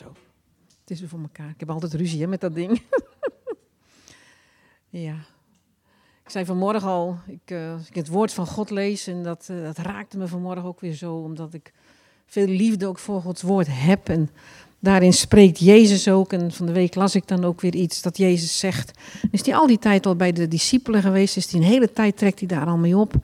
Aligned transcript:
Zo. 0.00 0.12
Het 0.80 0.90
is 0.90 1.00
weer 1.00 1.08
voor 1.08 1.20
elkaar. 1.20 1.48
Ik 1.48 1.60
heb 1.60 1.70
altijd 1.70 1.94
ruzie 1.94 2.20
hè, 2.20 2.26
met 2.26 2.40
dat 2.40 2.54
ding. 2.54 2.82
ja. 4.88 5.14
Ik 6.24 6.30
zei 6.30 6.44
vanmorgen 6.44 6.88
al, 6.88 7.18
ik, 7.26 7.50
uh, 7.50 7.72
als 7.72 7.88
ik 7.88 7.94
het 7.94 8.08
woord 8.08 8.32
van 8.32 8.46
God 8.46 8.70
lees, 8.70 9.06
en 9.06 9.22
dat, 9.22 9.48
uh, 9.50 9.62
dat 9.62 9.78
raakte 9.78 10.18
me 10.18 10.26
vanmorgen 10.26 10.64
ook 10.64 10.80
weer 10.80 10.92
zo, 10.92 11.14
omdat 11.14 11.54
ik 11.54 11.72
veel 12.26 12.46
liefde 12.46 12.86
ook 12.86 12.98
voor 12.98 13.22
Gods 13.22 13.42
woord 13.42 13.66
heb. 13.70 14.08
En 14.08 14.30
daarin 14.78 15.12
spreekt 15.12 15.58
Jezus 15.58 16.08
ook, 16.08 16.32
en 16.32 16.52
van 16.52 16.66
de 16.66 16.72
week 16.72 16.94
las 16.94 17.14
ik 17.14 17.28
dan 17.28 17.44
ook 17.44 17.60
weer 17.60 17.74
iets 17.74 18.02
dat 18.02 18.16
Jezus 18.16 18.58
zegt. 18.58 18.98
Is 19.30 19.44
hij 19.46 19.54
al 19.54 19.66
die 19.66 19.78
tijd 19.78 20.06
al 20.06 20.16
bij 20.16 20.32
de 20.32 20.48
discipelen 20.48 21.02
geweest, 21.02 21.36
is 21.36 21.50
hij 21.50 21.60
een 21.60 21.66
hele 21.66 21.92
tijd, 21.92 22.16
trekt 22.16 22.38
hij 22.38 22.48
daar 22.48 22.66
al 22.66 22.78
mee 22.78 22.96
op. 22.96 23.14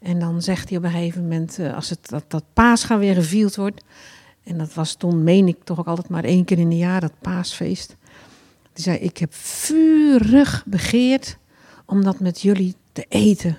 En 0.00 0.18
dan 0.18 0.42
zegt 0.42 0.68
hij 0.68 0.78
op 0.78 0.84
een 0.84 0.90
gegeven 0.90 1.22
moment, 1.22 1.58
uh, 1.58 1.74
als 1.74 1.90
het, 1.90 2.08
dat, 2.08 2.24
dat 2.28 2.44
paascha 2.52 2.98
weer 2.98 3.14
gevield 3.14 3.56
wordt, 3.56 3.82
en 4.48 4.58
dat 4.58 4.74
was 4.74 4.94
toen, 4.94 5.24
meen 5.24 5.48
ik 5.48 5.64
toch 5.64 5.78
ook 5.78 5.86
altijd 5.86 6.08
maar 6.08 6.24
één 6.24 6.44
keer 6.44 6.58
in 6.58 6.70
een 6.70 6.76
jaar, 6.76 7.00
dat 7.00 7.12
paasfeest. 7.20 7.96
Die 8.72 8.84
zei, 8.84 8.98
ik 8.98 9.18
heb 9.18 9.34
vurig 9.34 10.64
begeerd 10.66 11.38
om 11.84 12.04
dat 12.04 12.20
met 12.20 12.40
jullie 12.40 12.74
te 12.92 13.04
eten 13.08 13.58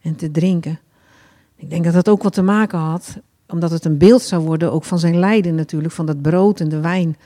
en 0.00 0.16
te 0.16 0.30
drinken. 0.30 0.78
Ik 1.56 1.70
denk 1.70 1.84
dat 1.84 1.92
dat 1.92 2.08
ook 2.08 2.22
wat 2.22 2.32
te 2.32 2.42
maken 2.42 2.78
had, 2.78 3.18
omdat 3.48 3.70
het 3.70 3.84
een 3.84 3.98
beeld 3.98 4.22
zou 4.22 4.42
worden, 4.42 4.72
ook 4.72 4.84
van 4.84 4.98
zijn 4.98 5.18
lijden 5.18 5.54
natuurlijk, 5.54 5.94
van 5.94 6.06
dat 6.06 6.22
brood 6.22 6.60
en 6.60 6.68
de 6.68 6.80
wijn. 6.80 7.16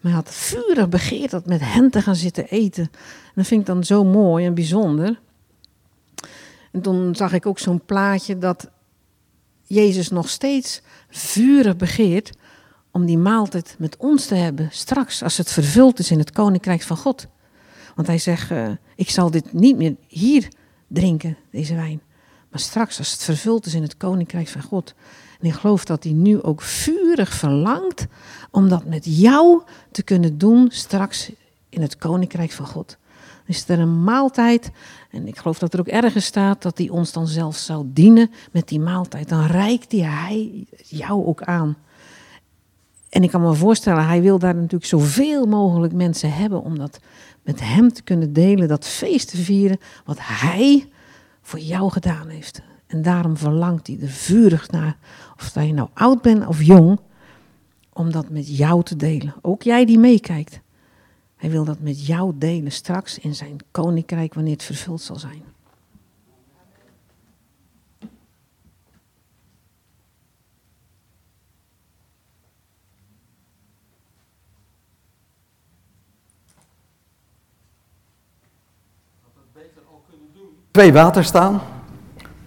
Maar 0.00 0.12
hij 0.12 0.20
had 0.24 0.34
vurig 0.34 0.88
begeerd 0.88 1.30
dat 1.30 1.46
met 1.46 1.60
hen 1.62 1.90
te 1.90 2.02
gaan 2.02 2.16
zitten 2.16 2.48
eten. 2.48 2.82
En 2.82 3.32
dat 3.34 3.46
vind 3.46 3.60
ik 3.60 3.66
dan 3.66 3.84
zo 3.84 4.04
mooi 4.04 4.46
en 4.46 4.54
bijzonder. 4.54 5.20
En 6.70 6.80
toen 6.80 7.14
zag 7.14 7.32
ik 7.32 7.46
ook 7.46 7.58
zo'n 7.58 7.84
plaatje 7.84 8.38
dat 8.38 8.70
Jezus 9.62 10.08
nog 10.08 10.28
steeds 10.28 10.82
vurig 11.08 11.76
begeert 11.76 12.32
om 12.94 13.06
die 13.06 13.18
maaltijd 13.18 13.76
met 13.78 13.96
ons 13.96 14.26
te 14.26 14.34
hebben, 14.34 14.68
straks 14.72 15.22
als 15.22 15.36
het 15.36 15.50
vervuld 15.50 15.98
is 15.98 16.10
in 16.10 16.18
het 16.18 16.30
koninkrijk 16.30 16.82
van 16.82 16.96
God. 16.96 17.26
Want 17.94 18.06
hij 18.06 18.18
zegt, 18.18 18.50
uh, 18.50 18.68
ik 18.96 19.10
zal 19.10 19.30
dit 19.30 19.52
niet 19.52 19.76
meer 19.76 19.96
hier 20.06 20.48
drinken, 20.86 21.36
deze 21.50 21.74
wijn. 21.74 22.00
Maar 22.50 22.60
straks 22.60 22.98
als 22.98 23.12
het 23.12 23.22
vervuld 23.22 23.66
is 23.66 23.74
in 23.74 23.82
het 23.82 23.96
koninkrijk 23.96 24.48
van 24.48 24.62
God. 24.62 24.94
En 25.40 25.46
ik 25.46 25.52
geloof 25.52 25.84
dat 25.84 26.04
hij 26.04 26.12
nu 26.12 26.42
ook 26.42 26.62
vurig 26.62 27.34
verlangt 27.34 28.06
om 28.50 28.68
dat 28.68 28.84
met 28.84 29.04
jou 29.04 29.62
te 29.90 30.02
kunnen 30.02 30.38
doen 30.38 30.70
straks 30.70 31.32
in 31.68 31.82
het 31.82 31.96
koninkrijk 31.96 32.52
van 32.52 32.66
God. 32.66 32.96
Is 33.46 33.68
er 33.68 33.78
een 33.78 34.04
maaltijd, 34.04 34.70
en 35.10 35.26
ik 35.26 35.38
geloof 35.38 35.58
dat 35.58 35.72
er 35.72 35.80
ook 35.80 35.88
ergens 35.88 36.24
staat 36.24 36.62
dat 36.62 36.78
hij 36.78 36.88
ons 36.88 37.12
dan 37.12 37.26
zelf 37.26 37.56
zou 37.56 37.84
dienen 37.86 38.30
met 38.52 38.68
die 38.68 38.80
maaltijd. 38.80 39.28
Dan 39.28 39.46
reikt 39.46 39.92
hij 39.92 40.66
jou 40.88 41.26
ook 41.26 41.42
aan. 41.42 41.76
En 43.14 43.22
ik 43.22 43.30
kan 43.30 43.40
me 43.42 43.54
voorstellen, 43.54 44.06
hij 44.06 44.22
wil 44.22 44.38
daar 44.38 44.54
natuurlijk 44.54 44.84
zoveel 44.84 45.46
mogelijk 45.46 45.92
mensen 45.92 46.32
hebben 46.32 46.62
om 46.62 46.78
dat 46.78 46.98
met 47.42 47.60
hem 47.60 47.92
te 47.92 48.02
kunnen 48.02 48.32
delen, 48.32 48.68
dat 48.68 48.86
feest 48.86 49.30
te 49.30 49.36
vieren, 49.36 49.78
wat 50.04 50.16
hij 50.20 50.88
voor 51.42 51.58
jou 51.58 51.90
gedaan 51.90 52.28
heeft. 52.28 52.62
En 52.86 53.02
daarom 53.02 53.36
verlangt 53.36 53.86
hij 53.86 53.98
er 54.00 54.08
vurig 54.08 54.70
naar, 54.70 54.96
of 55.36 55.50
dat 55.52 55.66
je 55.66 55.72
nou 55.72 55.88
oud 55.94 56.22
bent 56.22 56.46
of 56.46 56.62
jong, 56.62 57.00
om 57.92 58.12
dat 58.12 58.30
met 58.30 58.56
jou 58.56 58.82
te 58.82 58.96
delen. 58.96 59.34
Ook 59.40 59.62
jij 59.62 59.84
die 59.84 59.98
meekijkt. 59.98 60.60
Hij 61.36 61.50
wil 61.50 61.64
dat 61.64 61.80
met 61.80 62.06
jou 62.06 62.32
delen 62.38 62.72
straks 62.72 63.18
in 63.18 63.34
zijn 63.34 63.56
koninkrijk 63.70 64.34
wanneer 64.34 64.52
het 64.52 64.62
vervuld 64.62 65.00
zal 65.00 65.18
zijn. 65.18 65.42
Twee 80.74 80.92
water 80.92 81.24
staan. 81.24 81.60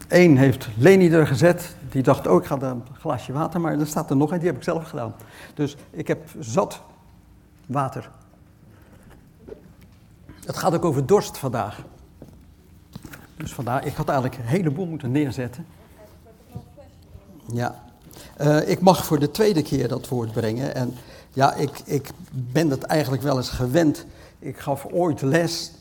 Eén 0.07 0.37
heeft 0.37 0.67
Leni 0.77 1.11
er 1.11 1.27
gezet. 1.27 1.75
Die 1.89 2.03
dacht 2.03 2.27
ook, 2.27 2.41
ik 2.41 2.47
ga 2.47 2.61
een 2.61 2.83
glaasje 2.93 3.33
water. 3.33 3.61
Maar 3.61 3.79
er 3.79 3.87
staat 3.87 4.09
er 4.09 4.15
nog 4.15 4.31
een, 4.31 4.37
die 4.37 4.47
heb 4.47 4.57
ik 4.57 4.63
zelf 4.63 4.89
gedaan. 4.89 5.15
Dus 5.53 5.75
ik 5.89 6.07
heb 6.07 6.29
zat 6.39 6.81
water. 7.65 8.09
Het 10.45 10.57
gaat 10.57 10.73
ook 10.73 10.85
over 10.85 11.05
dorst 11.05 11.37
vandaag. 11.37 11.81
Dus 13.37 13.53
vandaar, 13.53 13.85
ik 13.85 13.95
had 13.95 14.09
eigenlijk 14.09 14.39
een 14.39 14.47
heleboel 14.47 14.85
moeten 14.85 15.11
neerzetten. 15.11 15.65
Ja. 17.53 17.83
Uh, 18.41 18.69
ik 18.69 18.79
mag 18.79 19.05
voor 19.05 19.19
de 19.19 19.31
tweede 19.31 19.61
keer 19.61 19.87
dat 19.87 20.07
woord 20.07 20.31
brengen. 20.31 20.75
En 20.75 20.93
ja, 21.33 21.53
ik, 21.53 21.81
ik 21.85 22.09
ben 22.31 22.69
dat 22.69 22.83
eigenlijk 22.83 23.23
wel 23.23 23.37
eens 23.37 23.49
gewend. 23.49 24.05
Ik 24.39 24.57
gaf 24.57 24.85
ooit 24.91 25.21
les 25.21 25.71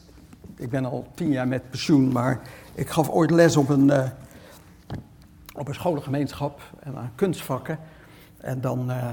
ik 0.56 0.70
ben 0.70 0.84
al 0.84 1.06
tien 1.14 1.30
jaar 1.30 1.48
met 1.48 1.70
pensioen, 1.70 2.12
maar 2.12 2.40
ik 2.74 2.88
gaf 2.88 3.08
ooit 3.08 3.30
les 3.30 3.56
op 3.56 3.68
een, 3.68 3.86
uh, 3.86 4.08
op 5.54 5.68
een 5.68 5.74
scholengemeenschap 5.74 6.60
en 6.78 6.96
aan 6.96 7.12
kunstvakken. 7.14 7.78
En 8.36 8.60
dan 8.60 8.90
uh, 8.90 9.08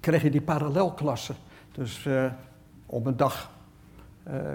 kreeg 0.00 0.22
je 0.22 0.30
die 0.30 0.40
parallelklassen. 0.40 1.34
Dus 1.72 2.04
uh, 2.04 2.24
op 2.86 3.06
een 3.06 3.16
dag 3.16 3.50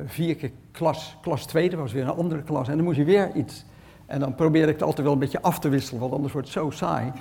vier 0.06 0.36
keer 0.36 0.52
klas, 0.72 1.18
klas 1.22 1.46
2, 1.46 1.70
dat 1.70 1.80
was 1.80 1.92
weer 1.92 2.04
een 2.04 2.10
andere 2.10 2.44
klas. 2.44 2.68
En 2.68 2.76
dan 2.76 2.86
moest 2.86 2.98
je 2.98 3.04
weer 3.04 3.32
iets. 3.36 3.66
En 4.06 4.20
dan 4.20 4.36
probeerde 4.36 4.68
ik 4.68 4.74
het 4.74 4.84
altijd 4.84 5.04
wel 5.04 5.14
een 5.14 5.20
beetje 5.20 5.42
af 5.42 5.60
te 5.60 5.70
wisselen, 5.70 6.00
want 6.00 6.14
anders 6.14 6.34
wordt 6.34 6.48
het 6.48 6.58
zo 6.58 6.70
saai. 6.70 7.12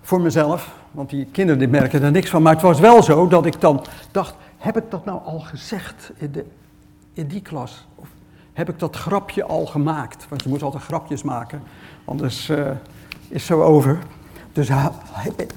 Voor 0.00 0.20
mezelf, 0.20 0.74
want 0.90 1.10
die 1.10 1.24
kinderen 1.24 1.58
die 1.58 1.68
merken 1.68 2.02
er 2.02 2.10
niks 2.10 2.30
van. 2.30 2.42
Maar 2.42 2.52
het 2.52 2.62
was 2.62 2.80
wel 2.80 3.02
zo 3.02 3.28
dat 3.28 3.46
ik 3.46 3.60
dan 3.60 3.84
dacht, 4.10 4.34
heb 4.56 4.76
ik 4.76 4.90
dat 4.90 5.04
nou 5.04 5.24
al 5.24 5.40
gezegd 5.40 6.12
in, 6.16 6.32
de, 6.32 6.44
in 7.12 7.26
die 7.26 7.42
klas? 7.42 7.86
Of 7.94 8.08
heb 8.52 8.68
ik 8.68 8.78
dat 8.78 8.96
grapje 8.96 9.44
al 9.44 9.66
gemaakt. 9.66 10.26
Want 10.28 10.42
je 10.42 10.48
moet 10.48 10.62
altijd 10.62 10.82
grapjes 10.82 11.22
maken, 11.22 11.62
anders 12.04 12.48
uh, 12.48 12.70
is 13.28 13.46
zo 13.46 13.62
over. 13.62 13.98
Dus 14.52 14.68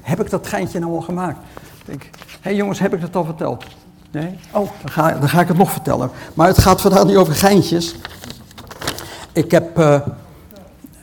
heb, 0.02 0.20
ik 0.20 0.30
dat 0.30 0.46
geintje 0.46 0.78
nou 0.78 0.92
al 0.92 1.00
gemaakt? 1.00 1.38
Ik 1.54 1.86
denk, 1.86 2.02
hé 2.02 2.38
hey 2.40 2.54
jongens, 2.54 2.78
heb 2.78 2.94
ik 2.94 3.00
dat 3.00 3.16
al 3.16 3.24
verteld? 3.24 3.64
Nee? 4.10 4.38
Oh, 4.50 4.68
dan 4.80 4.90
ga, 4.90 5.10
dan 5.10 5.28
ga 5.28 5.40
ik 5.40 5.48
het 5.48 5.56
nog 5.56 5.70
vertellen. 5.70 6.10
Maar 6.34 6.46
het 6.46 6.58
gaat 6.58 6.80
vandaag 6.80 7.04
niet 7.04 7.16
over 7.16 7.34
geintjes. 7.34 7.96
Ik 9.32 9.50
heb, 9.50 9.78
uh, 9.78 10.00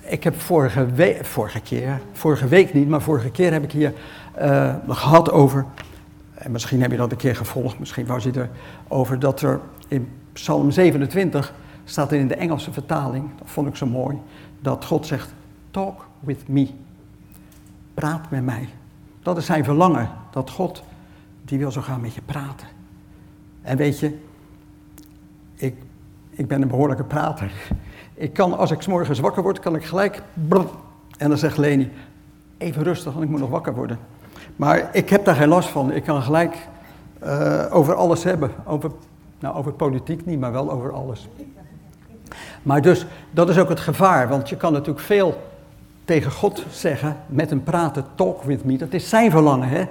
ik 0.02 0.24
heb 0.24 0.42
vorige, 0.42 0.86
week, 0.86 1.26
vorige 1.26 1.60
keer, 1.60 2.02
vorige 2.12 2.48
week 2.48 2.74
niet, 2.74 2.88
maar 2.88 3.02
vorige 3.02 3.30
keer 3.30 3.52
heb 3.52 3.64
ik 3.64 3.72
hier 3.72 3.94
uh, 4.42 4.74
gehad 4.88 5.32
over, 5.32 5.66
en 6.34 6.52
misschien 6.52 6.82
heb 6.82 6.92
je 6.92 6.98
dat 6.98 7.12
een 7.12 7.18
keer 7.18 7.36
gevolgd, 7.36 7.80
misschien 7.80 8.06
was 8.06 8.24
je 8.24 8.32
er, 8.32 8.50
over 8.88 9.20
dat 9.20 9.42
er 9.42 9.60
in 9.88 10.12
Psalm 10.34 10.72
27 10.72 11.54
staat 11.84 12.12
er 12.12 12.20
in 12.20 12.28
de 12.28 12.36
Engelse 12.36 12.74
vertaling, 12.74 13.30
dat 13.38 13.50
vond 13.50 13.68
ik 13.68 13.76
zo 13.76 13.86
mooi, 13.86 14.18
dat 14.60 14.86
God 14.86 15.06
zegt, 15.06 15.34
talk 15.72 16.06
with 16.20 16.48
me. 16.48 16.70
Praat 17.94 18.30
met 18.30 18.44
mij. 18.44 18.70
Dat 19.22 19.38
is 19.38 19.46
zijn 19.46 19.64
verlangen, 19.64 20.10
dat 20.32 20.50
God, 20.50 20.84
die 21.46 21.60
wil 21.60 21.72
zo 21.72 21.82
gaan 21.82 22.02
met 22.02 22.14
je 22.14 22.22
praten. 22.22 22.68
En 23.62 23.78
weet 23.78 24.00
je, 24.00 24.20
ik, 25.56 25.76
ik 26.30 26.48
ben 26.48 26.62
een 26.62 26.68
behoorlijke 26.68 27.04
prater. 27.04 27.52
Ik 28.14 28.34
kan, 28.34 28.58
als 28.58 28.72
ik 28.72 28.82
s 28.82 28.88
morgens 28.88 29.20
wakker 29.20 29.44
word, 29.44 29.60
kan 29.60 29.76
ik 29.76 29.84
gelijk... 29.84 30.22
Brrr, 30.48 30.70
en 31.18 31.30
dan 31.30 31.38
zegt 31.38 31.58
Leni, 31.58 31.92
even 32.58 32.84
rustig, 32.84 33.12
want 33.12 33.26
ik 33.26 33.32
moet 33.32 33.40
nog 33.40 33.50
wakker 33.50 33.76
worden. 33.76 34.00
Maar 34.56 34.90
ik 34.96 35.10
heb 35.10 35.26
daar 35.26 35.36
geen 35.36 35.48
last 35.48 35.70
van. 35.70 35.92
Ik 35.92 36.04
kan 36.04 36.22
gelijk 36.22 36.68
uh, 37.24 37.66
over 37.70 37.96
alles 37.96 38.24
hebben. 38.24 38.52
Over, 38.66 38.92
nou, 39.40 39.56
over 39.56 39.72
politiek 39.72 40.26
niet, 40.26 40.40
maar 40.40 40.52
wel 40.52 40.72
over 40.72 40.92
alles. 40.92 41.30
Maar 42.64 42.82
dus, 42.82 43.06
dat 43.32 43.50
is 43.50 43.58
ook 43.58 43.70
het 43.70 43.80
gevaar, 43.80 44.28
want 44.28 44.50
je 44.50 44.58
kan 44.58 44.74
natuurlijk 44.74 45.06
veel 45.06 45.42
tegen 46.06 46.32
God 46.32 46.66
zeggen, 46.72 47.18
met 47.26 47.50
hem 47.50 47.64
praten, 47.64 48.06
talk 48.16 48.44
with 48.44 48.64
me, 48.64 48.78
dat 48.78 48.94
is 48.94 49.10
zijn 49.10 49.32
verlangen. 49.32 49.70
Hè? 49.70 49.84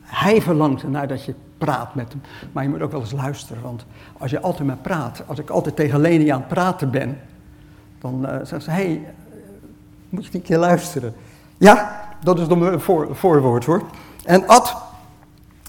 Hij 0.00 0.42
verlangt 0.42 0.88
naar 0.88 1.08
dat 1.08 1.24
je 1.24 1.34
praat 1.58 1.94
met 1.94 2.12
hem. 2.12 2.22
Maar 2.52 2.62
je 2.62 2.68
moet 2.68 2.80
ook 2.80 2.90
wel 2.90 3.00
eens 3.00 3.12
luisteren, 3.12 3.62
want 3.62 3.84
als 4.18 4.30
je 4.30 4.40
altijd 4.40 4.68
met 4.68 4.82
praat, 4.82 5.22
als 5.26 5.38
ik 5.38 5.50
altijd 5.50 5.76
tegen 5.76 6.00
Leni 6.00 6.28
aan 6.28 6.38
het 6.38 6.48
praten 6.48 6.90
ben, 6.90 7.20
dan 7.98 8.26
uh, 8.28 8.36
zegt 8.42 8.62
ze, 8.62 8.70
hé, 8.70 8.76
hey, 8.76 9.14
moet 10.08 10.24
je 10.24 10.30
niet 10.32 10.34
een 10.34 10.42
keer 10.42 10.58
luisteren? 10.58 11.14
Ja, 11.58 12.00
dat 12.22 12.38
is 12.38 12.48
dan 12.48 12.62
een 12.62 12.80
voor, 12.80 13.16
voorwoord 13.16 13.64
hoor. 13.64 13.82
En 14.24 14.46
Ad, 14.46 14.76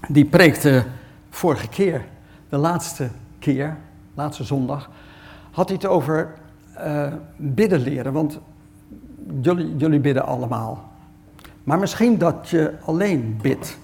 die 0.07 0.25
preekte 0.25 0.85
vorige 1.29 1.67
keer, 1.67 2.05
de 2.49 2.57
laatste 2.57 3.09
keer, 3.39 3.77
laatste 4.13 4.43
zondag, 4.43 4.89
had 5.53 5.67
hij 5.67 5.77
het 5.81 5.85
over 5.85 6.33
uh, 6.77 7.13
bidden 7.35 7.79
leren. 7.79 8.13
Want 8.13 8.39
jullie, 9.41 9.75
jullie 9.77 9.99
bidden 9.99 10.25
allemaal. 10.25 10.91
Maar 11.63 11.79
misschien 11.79 12.17
dat 12.17 12.49
je 12.49 12.73
alleen 12.85 13.39
bidt. 13.41 13.77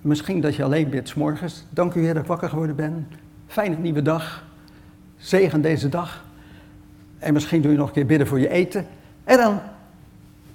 Misschien 0.00 0.40
dat 0.40 0.54
je 0.54 0.64
alleen 0.64 0.90
bidt 0.90 1.08
s 1.08 1.14
morgens. 1.14 1.64
Dank 1.70 1.94
u 1.94 2.00
Heer 2.00 2.14
dat 2.14 2.22
ik 2.22 2.28
wakker 2.28 2.48
geworden 2.48 2.76
ben. 2.76 3.08
Fijne 3.46 3.76
nieuwe 3.76 4.02
dag. 4.02 4.44
Zegen 5.16 5.60
deze 5.60 5.88
dag. 5.88 6.24
En 7.18 7.32
misschien 7.32 7.62
doe 7.62 7.72
je 7.72 7.78
nog 7.78 7.86
een 7.86 7.94
keer 7.94 8.06
bidden 8.06 8.26
voor 8.26 8.40
je 8.40 8.48
eten. 8.48 8.86
En 9.24 9.36
dan 9.36 9.60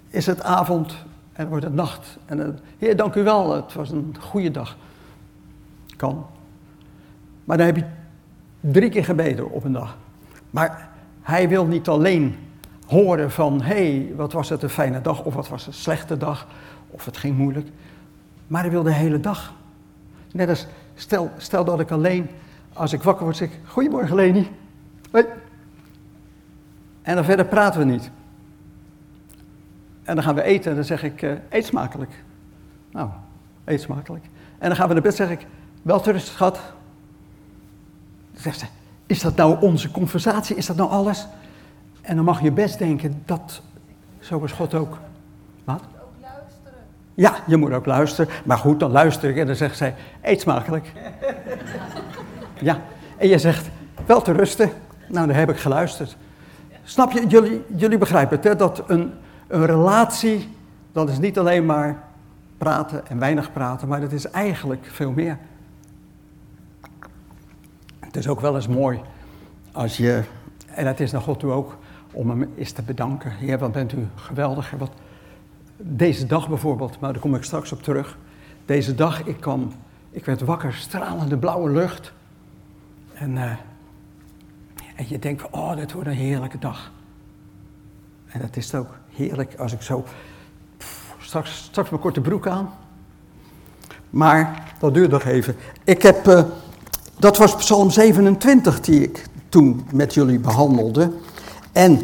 is 0.09 0.25
het 0.25 0.43
avond 0.43 0.95
En 1.33 1.47
wordt 1.47 1.63
het 1.63 1.73
nacht. 1.73 2.17
En 2.25 2.37
dan, 2.37 2.59
Heer, 2.77 2.95
dank 2.95 3.15
u 3.15 3.23
wel, 3.23 3.55
het 3.55 3.73
was 3.73 3.89
een 3.89 4.15
goede 4.19 4.51
dag. 4.51 4.77
Kan. 5.97 6.25
Maar 7.43 7.57
dan 7.57 7.65
heb 7.65 7.75
je 7.75 7.85
drie 8.61 8.89
keer 8.89 9.05
gebeden 9.05 9.51
op 9.51 9.63
een 9.63 9.71
dag. 9.71 9.97
Maar 10.49 10.89
hij 11.21 11.49
wil 11.49 11.65
niet 11.65 11.87
alleen 11.87 12.35
horen 12.87 13.31
van, 13.31 13.61
hé, 13.61 13.95
hey, 13.95 14.15
wat 14.15 14.33
was 14.33 14.49
het 14.49 14.63
een 14.63 14.69
fijne 14.69 15.01
dag, 15.01 15.23
of 15.23 15.33
wat 15.33 15.49
was 15.49 15.65
het 15.65 15.73
een 15.73 15.81
slechte 15.81 16.17
dag, 16.17 16.47
of 16.89 17.05
het 17.05 17.17
ging 17.17 17.37
moeilijk. 17.37 17.67
Maar 18.47 18.61
hij 18.61 18.71
wil 18.71 18.83
de 18.83 18.93
hele 18.93 19.19
dag. 19.19 19.53
Net 20.31 20.49
als, 20.49 20.67
stel, 20.95 21.31
stel 21.37 21.63
dat 21.63 21.79
ik 21.79 21.91
alleen, 21.91 22.29
als 22.73 22.93
ik 22.93 23.03
wakker 23.03 23.23
word, 23.23 23.37
zeg 23.37 23.49
ik, 23.49 23.59
goedemorgen 23.65 24.15
Leni. 24.15 24.49
Hoi. 25.11 25.25
En 27.01 27.15
dan 27.15 27.23
verder 27.23 27.45
praten 27.45 27.79
we 27.79 27.85
niet. 27.85 28.11
En 30.03 30.15
dan 30.15 30.23
gaan 30.23 30.35
we 30.35 30.43
eten 30.43 30.69
en 30.69 30.75
dan 30.75 30.85
zeg 30.85 31.03
ik, 31.03 31.21
uh, 31.21 31.31
eet 31.49 31.65
smakelijk. 31.65 32.23
Nou, 32.91 33.09
eet 33.63 33.81
smakelijk. 33.81 34.25
En 34.57 34.67
dan 34.67 34.75
gaan 34.75 34.87
we 34.87 34.93
naar 34.93 35.03
bed, 35.03 35.15
zeg 35.15 35.29
ik, 35.29 35.47
wel 35.81 36.03
rust 36.03 36.27
schat. 36.27 36.59
Zegt 38.41 38.59
ze, 38.59 38.65
is 39.05 39.21
dat 39.21 39.35
nou 39.35 39.61
onze 39.61 39.91
conversatie? 39.91 40.55
Is 40.55 40.65
dat 40.65 40.75
nou 40.75 40.89
alles? 40.89 41.27
En 42.01 42.15
dan 42.15 42.25
mag 42.25 42.41
je 42.41 42.51
best 42.51 42.77
denken, 42.77 43.21
dat, 43.25 43.61
zo 44.19 44.43
is 44.43 44.51
God 44.51 44.73
ook. 44.73 44.97
Wat? 45.63 45.81
Ja, 47.13 47.35
je 47.47 47.57
moet 47.57 47.71
ook 47.71 47.85
luisteren. 47.85 48.33
Maar 48.45 48.57
goed, 48.57 48.79
dan 48.79 48.91
luister 48.91 49.29
ik 49.29 49.37
en 49.37 49.45
dan 49.45 49.55
zegt 49.55 49.77
zij, 49.77 49.95
eet 50.21 50.41
smakelijk. 50.41 50.91
ja, 52.61 52.81
en 53.17 53.27
je 53.27 53.37
zegt, 53.37 53.69
wel 54.05 54.21
te 54.21 54.31
rusten. 54.31 54.69
Nou, 55.07 55.27
dan 55.27 55.35
heb 55.35 55.49
ik 55.49 55.57
geluisterd. 55.57 56.17
Snap 56.83 57.11
je, 57.11 57.27
jullie, 57.27 57.63
jullie 57.75 57.97
begrijpen 57.97 58.35
het, 58.35 58.45
hè? 58.45 58.55
dat 58.55 58.83
een, 58.87 59.13
een 59.47 59.65
relatie, 59.65 60.49
dat 60.91 61.09
is 61.09 61.19
niet 61.19 61.39
alleen 61.39 61.65
maar 61.65 62.03
praten 62.57 63.07
en 63.07 63.19
weinig 63.19 63.53
praten, 63.53 63.87
maar 63.87 64.01
dat 64.01 64.11
is 64.11 64.29
eigenlijk 64.29 64.85
veel 64.91 65.11
meer. 65.11 65.37
Het 68.11 68.19
is 68.19 68.27
ook 68.27 68.39
wel 68.39 68.55
eens 68.55 68.67
mooi 68.67 69.01
als 69.71 69.97
je, 69.97 70.23
en 70.65 70.87
het 70.87 70.99
is 70.99 71.11
naar 71.11 71.21
God 71.21 71.39
toe 71.39 71.51
ook, 71.51 71.77
om 72.11 72.29
hem 72.29 72.53
eens 72.57 72.71
te 72.71 72.81
bedanken. 72.81 73.31
Heer, 73.31 73.57
wat 73.57 73.71
bent 73.71 73.93
u 73.93 74.07
geweldig. 74.15 74.71
Wat, 74.77 74.91
deze 75.77 76.25
dag 76.25 76.49
bijvoorbeeld, 76.49 76.99
maar 76.99 77.11
daar 77.11 77.21
kom 77.21 77.35
ik 77.35 77.43
straks 77.43 77.71
op 77.71 77.83
terug. 77.83 78.17
Deze 78.65 78.95
dag, 78.95 79.25
ik, 79.25 79.39
kwam, 79.39 79.71
ik 80.09 80.25
werd 80.25 80.41
wakker, 80.41 80.73
stralende 80.73 81.37
blauwe 81.37 81.69
lucht. 81.69 82.13
En, 83.13 83.31
uh, 83.31 83.51
en 84.95 85.05
je 85.07 85.19
denkt, 85.19 85.49
oh, 85.49 85.75
dit 85.75 85.91
wordt 85.91 86.07
een 86.07 86.15
heerlijke 86.15 86.59
dag. 86.59 86.91
En 88.27 88.39
dat 88.41 88.55
is 88.55 88.75
ook 88.75 88.97
heerlijk 89.09 89.55
als 89.55 89.73
ik 89.73 89.81
zo 89.81 90.05
straks, 91.19 91.63
straks 91.63 91.89
mijn 91.89 92.01
korte 92.01 92.21
broek 92.21 92.47
aan. 92.47 92.73
Maar 94.09 94.73
dat 94.79 94.93
duurt 94.93 95.11
nog 95.11 95.23
even. 95.23 95.55
Ik 95.83 96.01
heb, 96.01 96.27
uh, 96.27 96.43
dat 97.21 97.37
was 97.37 97.55
Psalm 97.55 97.89
27 97.89 98.79
die 98.79 99.01
ik 99.01 99.25
toen 99.49 99.85
met 99.91 100.13
jullie 100.13 100.39
behandelde. 100.39 101.11
En 101.71 102.01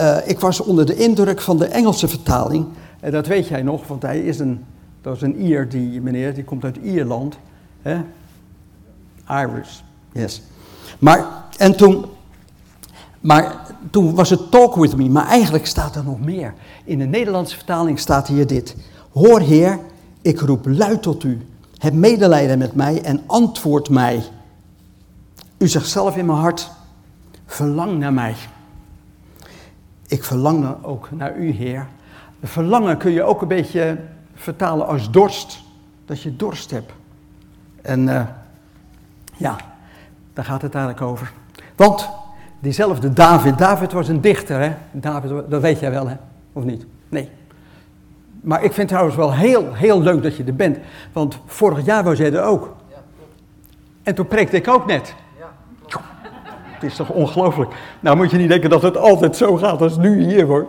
uh, 0.00 0.16
ik 0.24 0.40
was 0.40 0.60
onder 0.60 0.86
de 0.86 0.96
indruk 0.96 1.40
van 1.40 1.58
de 1.58 1.66
Engelse 1.66 2.08
vertaling. 2.08 2.66
En 3.00 3.10
dat 3.10 3.26
weet 3.26 3.48
jij 3.48 3.62
nog, 3.62 3.86
want 3.86 4.02
hij 4.02 4.20
is 4.20 4.38
een, 4.38 4.64
dat 5.00 5.16
is 5.16 5.22
een 5.22 5.42
Ier, 5.42 5.68
die 5.68 6.00
meneer, 6.00 6.34
die 6.34 6.44
komt 6.44 6.64
uit 6.64 6.76
Ierland. 6.76 7.38
Hè? 7.82 7.96
Irish, 9.30 9.80
yes. 10.12 10.42
Maar, 10.98 11.26
en 11.56 11.76
toen, 11.76 12.04
maar 13.20 13.66
toen 13.90 14.14
was 14.14 14.30
het 14.30 14.50
talk 14.50 14.74
with 14.74 14.96
me, 14.96 15.08
maar 15.08 15.26
eigenlijk 15.26 15.66
staat 15.66 15.96
er 15.96 16.04
nog 16.04 16.20
meer. 16.20 16.54
In 16.84 16.98
de 16.98 17.04
Nederlandse 17.04 17.56
vertaling 17.56 17.98
staat 17.98 18.28
hier 18.28 18.46
dit. 18.46 18.76
Hoor 19.12 19.40
Heer, 19.40 19.78
ik 20.22 20.40
roep 20.40 20.66
luid 20.66 21.02
tot 21.02 21.22
u. 21.22 21.40
Heb 21.78 21.92
medelijden 21.92 22.58
met 22.58 22.74
mij 22.74 23.02
en 23.02 23.22
antwoord 23.26 23.88
mij. 23.88 24.22
U 25.58 25.68
zegt 25.68 25.88
zelf 25.88 26.16
in 26.16 26.26
mijn 26.26 26.38
hart, 26.38 26.70
verlang 27.46 27.98
naar 27.98 28.12
mij. 28.12 28.34
Ik 30.06 30.24
verlang 30.24 30.84
ook 30.84 31.08
naar 31.10 31.36
u, 31.36 31.50
Heer. 31.50 31.86
Verlangen 32.42 32.96
kun 32.96 33.10
je 33.10 33.22
ook 33.22 33.42
een 33.42 33.48
beetje 33.48 33.98
vertalen 34.34 34.86
als 34.86 35.10
dorst. 35.10 35.64
Dat 36.04 36.22
je 36.22 36.36
dorst 36.36 36.70
hebt. 36.70 36.92
En 37.82 38.00
uh, 38.00 38.22
ja, 39.36 39.56
daar 40.32 40.44
gaat 40.44 40.62
het 40.62 40.74
eigenlijk 40.74 41.06
over. 41.06 41.32
Want 41.76 42.08
diezelfde 42.58 43.12
David, 43.12 43.58
David 43.58 43.92
was 43.92 44.08
een 44.08 44.20
dichter, 44.20 44.60
hè? 44.60 44.74
David, 44.92 45.30
dat 45.48 45.60
weet 45.60 45.80
jij 45.80 45.90
wel, 45.90 46.08
hè? 46.08 46.16
Of 46.52 46.64
niet? 46.64 46.86
Nee. 47.08 47.30
Maar 48.46 48.64
ik 48.64 48.72
vind 48.72 48.88
trouwens 48.88 49.16
wel 49.16 49.34
heel, 49.34 49.74
heel 49.74 50.00
leuk 50.00 50.22
dat 50.22 50.36
je 50.36 50.44
er 50.44 50.54
bent. 50.54 50.78
Want 51.12 51.38
vorig 51.46 51.84
jaar 51.84 52.04
was 52.04 52.18
jij 52.18 52.32
er 52.32 52.42
ook. 52.42 52.74
En 54.02 54.14
toen 54.14 54.26
preekte 54.26 54.56
ik 54.56 54.68
ook 54.68 54.86
net. 54.86 55.14
Het 56.62 56.82
is 56.82 56.96
toch 56.96 57.10
ongelooflijk. 57.10 57.74
Nou 58.00 58.16
moet 58.16 58.30
je 58.30 58.36
niet 58.36 58.48
denken 58.48 58.70
dat 58.70 58.82
het 58.82 58.96
altijd 58.96 59.36
zo 59.36 59.56
gaat 59.56 59.80
als 59.80 59.96
nu 59.96 60.24
hier 60.24 60.46
hoor. 60.46 60.66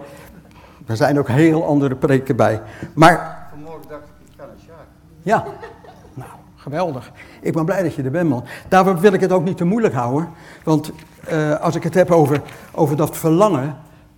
Er 0.86 0.96
zijn 0.96 1.20
ook 1.20 1.28
heel 1.28 1.66
andere 1.66 1.96
preken 1.96 2.36
bij. 2.36 2.62
Maar... 2.94 3.48
Vanmorgen 3.50 3.90
dacht 3.90 4.04
ik, 4.04 4.32
ik 4.32 4.38
naar 4.38 4.48
Sjaak. 4.66 4.88
Ja, 5.22 5.46
nou, 6.14 6.30
geweldig. 6.56 7.12
Ik 7.42 7.54
ben 7.54 7.66
blij 7.66 7.84
dat 7.84 7.96
je 7.96 8.04
er 8.04 8.12
bent, 8.12 8.30
man. 8.30 8.44
Daarom 8.68 9.00
wil 9.00 9.14
ik 9.14 9.22
het 9.22 9.32
ook 9.32 9.44
niet 9.44 9.58
te 9.58 9.66
moeilijk 9.66 9.94
houden. 9.94 10.30
Want 10.64 10.92
uh, 11.32 11.60
als 11.60 11.76
ik 11.76 11.84
het 11.84 11.94
heb 11.94 12.12
over, 12.12 12.42
over 12.72 12.96
dat 12.96 13.18
verlangen 13.18 13.78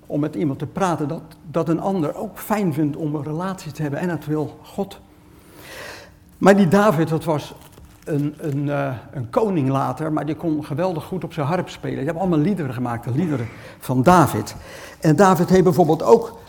om 0.09 0.19
met 0.19 0.35
iemand 0.35 0.59
te 0.59 0.65
praten, 0.65 1.07
dat, 1.07 1.21
dat 1.51 1.69
een 1.69 1.79
ander 1.79 2.15
ook 2.15 2.39
fijn 2.39 2.73
vindt 2.73 2.97
om 2.97 3.15
een 3.15 3.23
relatie 3.23 3.71
te 3.71 3.81
hebben. 3.81 3.99
En 3.99 4.07
dat 4.07 4.25
wil 4.25 4.59
God. 4.63 4.99
Maar 6.37 6.55
die 6.55 6.67
David, 6.67 7.09
dat 7.09 7.23
was 7.23 7.53
een, 8.03 8.35
een, 8.37 8.65
uh, 8.65 8.95
een, 9.11 9.29
koning 9.29 9.69
later, 9.69 10.13
maar 10.13 10.25
die 10.25 10.35
kon 10.35 10.65
geweldig 10.65 11.03
goed 11.03 11.23
op 11.23 11.33
zijn 11.33 11.47
harp 11.47 11.69
spelen. 11.69 11.95
Die 11.95 12.05
hebben 12.05 12.21
allemaal 12.21 12.39
liederen 12.39 12.73
gemaakt, 12.73 13.03
de 13.03 13.11
liederen 13.11 13.47
van 13.79 14.03
David. 14.03 14.55
En 14.99 15.15
David 15.15 15.49
heeft 15.49 15.63
bijvoorbeeld 15.63 16.03
ook 16.03 16.39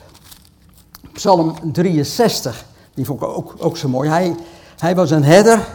Psalm 1.12 1.72
63, 1.72 2.64
die 2.94 3.04
vond 3.04 3.22
ik 3.22 3.28
ook, 3.28 3.54
ook 3.58 3.76
zo 3.76 3.88
mooi. 3.88 4.08
Hij, 4.08 4.34
hij 4.78 4.94
was 4.94 5.10
een 5.10 5.24
herder 5.24 5.66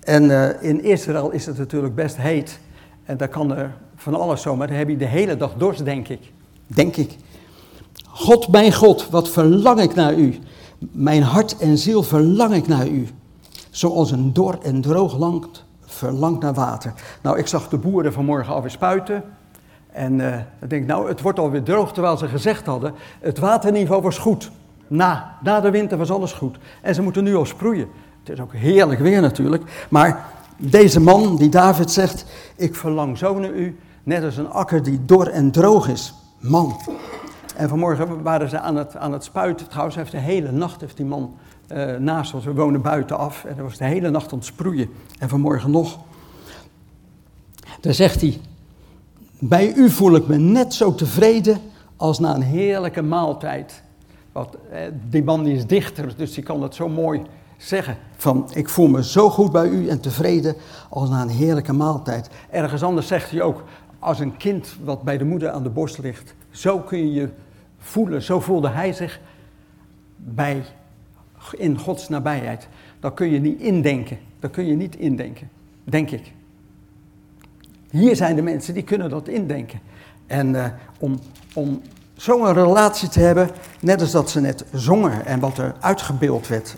en 0.00 0.24
uh, 0.24 0.62
in 0.62 0.84
Israël 0.84 1.30
is 1.30 1.46
het 1.46 1.58
natuurlijk 1.58 1.94
best 1.94 2.16
heet. 2.16 2.58
En 3.04 3.16
daar 3.16 3.28
kan 3.28 3.56
er 3.56 3.74
van 3.96 4.14
alles 4.14 4.42
zo, 4.42 4.56
maar 4.56 4.66
dan 4.66 4.76
heb 4.76 4.88
je 4.88 4.96
de 4.96 5.04
hele 5.04 5.36
dag 5.36 5.54
dorst, 5.54 5.84
denk 5.84 6.08
ik. 6.08 6.32
Denk 6.74 6.96
ik. 6.96 7.16
God, 8.08 8.48
mijn 8.48 8.72
God, 8.72 9.08
wat 9.10 9.28
verlang 9.28 9.80
ik 9.80 9.94
naar 9.94 10.14
u. 10.14 10.38
Mijn 10.78 11.22
hart 11.22 11.56
en 11.56 11.78
ziel 11.78 12.02
verlang 12.02 12.54
ik 12.54 12.66
naar 12.66 12.88
u. 12.88 13.08
Zoals 13.70 14.10
een 14.10 14.32
dor 14.32 14.58
en 14.62 14.80
droog 14.80 15.18
land 15.18 15.64
verlangt 15.84 16.42
naar 16.42 16.54
water. 16.54 16.92
Nou, 17.22 17.38
ik 17.38 17.46
zag 17.46 17.68
de 17.68 17.78
boeren 17.78 18.12
vanmorgen 18.12 18.54
alweer 18.54 18.70
spuiten. 18.70 19.24
En 19.92 20.18
uh, 20.18 20.36
ik 20.60 20.70
denk, 20.70 20.86
nou, 20.86 21.08
het 21.08 21.20
wordt 21.20 21.38
alweer 21.38 21.62
droog, 21.62 21.92
terwijl 21.92 22.16
ze 22.16 22.28
gezegd 22.28 22.66
hadden, 22.66 22.94
het 23.20 23.38
waterniveau 23.38 24.02
was 24.02 24.18
goed. 24.18 24.50
Na, 24.86 25.38
na 25.42 25.60
de 25.60 25.70
winter 25.70 25.98
was 25.98 26.10
alles 26.10 26.32
goed. 26.32 26.56
En 26.82 26.94
ze 26.94 27.02
moeten 27.02 27.24
nu 27.24 27.34
al 27.34 27.44
sproeien. 27.44 27.88
Het 28.20 28.28
is 28.28 28.40
ook 28.40 28.54
heerlijk 28.54 29.00
weer 29.00 29.20
natuurlijk. 29.20 29.86
Maar 29.90 30.26
deze 30.56 31.00
man, 31.00 31.36
die 31.36 31.48
David 31.48 31.90
zegt, 31.90 32.24
ik 32.56 32.74
verlang 32.74 33.18
zo 33.18 33.38
naar 33.38 33.50
u, 33.50 33.78
net 34.02 34.24
als 34.24 34.36
een 34.36 34.50
akker 34.50 34.82
die 34.82 35.04
dor 35.04 35.26
en 35.26 35.50
droog 35.50 35.88
is. 35.88 36.14
Man. 36.42 36.76
En 37.56 37.68
vanmorgen 37.68 38.22
waren 38.22 38.48
ze 38.48 38.58
aan 38.58 38.76
het, 38.76 38.96
aan 38.96 39.12
het 39.12 39.24
spuiten. 39.24 39.68
Trouwens, 39.68 39.96
heeft 39.96 40.10
de 40.10 40.18
hele 40.18 40.50
nacht 40.50 40.80
heeft 40.80 40.96
die 40.96 41.06
man 41.06 41.34
uh, 41.72 41.96
naast 41.96 42.34
ons, 42.34 42.44
we 42.44 42.54
wonen 42.54 42.82
buitenaf. 42.82 43.44
En 43.44 43.54
hij 43.54 43.62
was 43.62 43.76
de 43.76 43.84
hele 43.84 44.10
nacht 44.10 44.32
aan 44.32 44.38
het 44.38 44.46
sproeien. 44.46 44.90
En 45.18 45.28
vanmorgen 45.28 45.70
nog. 45.70 45.98
Daar 47.80 47.94
zegt 47.94 48.20
hij, 48.20 48.40
bij 49.38 49.72
u 49.74 49.90
voel 49.90 50.14
ik 50.14 50.26
me 50.26 50.36
net 50.36 50.74
zo 50.74 50.94
tevreden 50.94 51.60
als 51.96 52.18
na 52.18 52.34
een 52.34 52.42
heerlijke 52.42 53.02
maaltijd. 53.02 53.82
Want 54.32 54.48
eh, 54.70 54.80
die 55.08 55.24
man 55.24 55.46
is 55.46 55.66
dichter, 55.66 56.16
dus 56.16 56.34
die 56.34 56.42
kan 56.42 56.60
dat 56.60 56.74
zo 56.74 56.88
mooi 56.88 57.22
zeggen. 57.56 57.96
Van, 58.16 58.50
ik 58.54 58.68
voel 58.68 58.88
me 58.88 59.04
zo 59.04 59.30
goed 59.30 59.52
bij 59.52 59.68
u 59.68 59.88
en 59.88 60.00
tevreden 60.00 60.56
als 60.88 61.08
na 61.08 61.22
een 61.22 61.28
heerlijke 61.28 61.72
maaltijd. 61.72 62.30
Ergens 62.50 62.82
anders 62.82 63.06
zegt 63.06 63.30
hij 63.30 63.42
ook, 63.42 63.64
als 64.02 64.20
een 64.20 64.36
kind 64.36 64.76
wat 64.84 65.02
bij 65.02 65.18
de 65.18 65.24
moeder 65.24 65.50
aan 65.50 65.62
de 65.62 65.68
borst 65.68 65.98
ligt. 65.98 66.34
Zo 66.50 66.78
kun 66.78 66.98
je 66.98 67.12
je 67.12 67.28
voelen, 67.78 68.22
zo 68.22 68.40
voelde 68.40 68.68
hij 68.68 68.92
zich 68.92 69.20
bij 70.16 70.62
in 71.56 71.78
Gods 71.78 72.08
nabijheid, 72.08 72.68
dan 73.00 73.14
kun 73.14 73.30
je 73.30 73.40
niet 73.40 73.60
indenken. 73.60 74.18
Dan 74.40 74.50
kun 74.50 74.66
je 74.66 74.74
niet 74.74 74.96
indenken, 74.96 75.48
denk 75.84 76.10
ik. 76.10 76.32
Hier 77.90 78.16
zijn 78.16 78.36
de 78.36 78.42
mensen 78.42 78.74
die 78.74 78.82
kunnen 78.82 79.10
dat 79.10 79.28
indenken. 79.28 79.80
En 80.26 80.54
uh, 80.54 80.66
om, 80.98 81.20
om 81.54 81.82
zo'n 82.14 82.52
relatie 82.52 83.08
te 83.08 83.20
hebben, 83.20 83.50
net 83.80 84.00
als 84.00 84.10
dat 84.10 84.30
ze 84.30 84.40
net 84.40 84.64
zongen 84.72 85.26
en 85.26 85.40
wat 85.40 85.58
er 85.58 85.74
uitgebeeld 85.80 86.48
werd. 86.48 86.76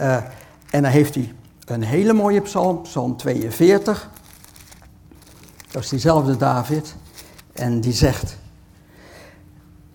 Uh, 0.00 0.16
en 0.70 0.82
dan 0.82 0.90
heeft 0.90 1.14
hij 1.14 1.32
een 1.64 1.82
hele 1.82 2.12
mooie 2.12 2.40
psalm, 2.40 2.82
psalm 2.82 3.16
42. 3.16 4.10
Dat 5.78 5.86
is 5.86 5.92
diezelfde 5.92 6.36
David. 6.36 6.94
En 7.52 7.80
die 7.80 7.92
zegt, 7.92 8.36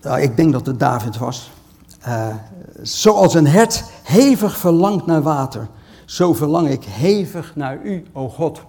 nou, 0.01 0.21
ik 0.21 0.37
denk 0.37 0.51
dat 0.51 0.65
het 0.65 0.79
David 0.79 1.17
was. 1.17 1.51
Uh, 2.07 2.27
zoals 2.81 3.33
een 3.33 3.47
hert 3.47 3.83
hevig 4.03 4.57
verlangt 4.57 5.05
naar 5.05 5.21
water, 5.21 5.67
zo 6.05 6.33
verlang 6.33 6.69
ik 6.69 6.83
hevig 6.83 7.55
naar 7.55 7.81
u, 7.83 8.05
o 8.13 8.29
God. 8.29 8.61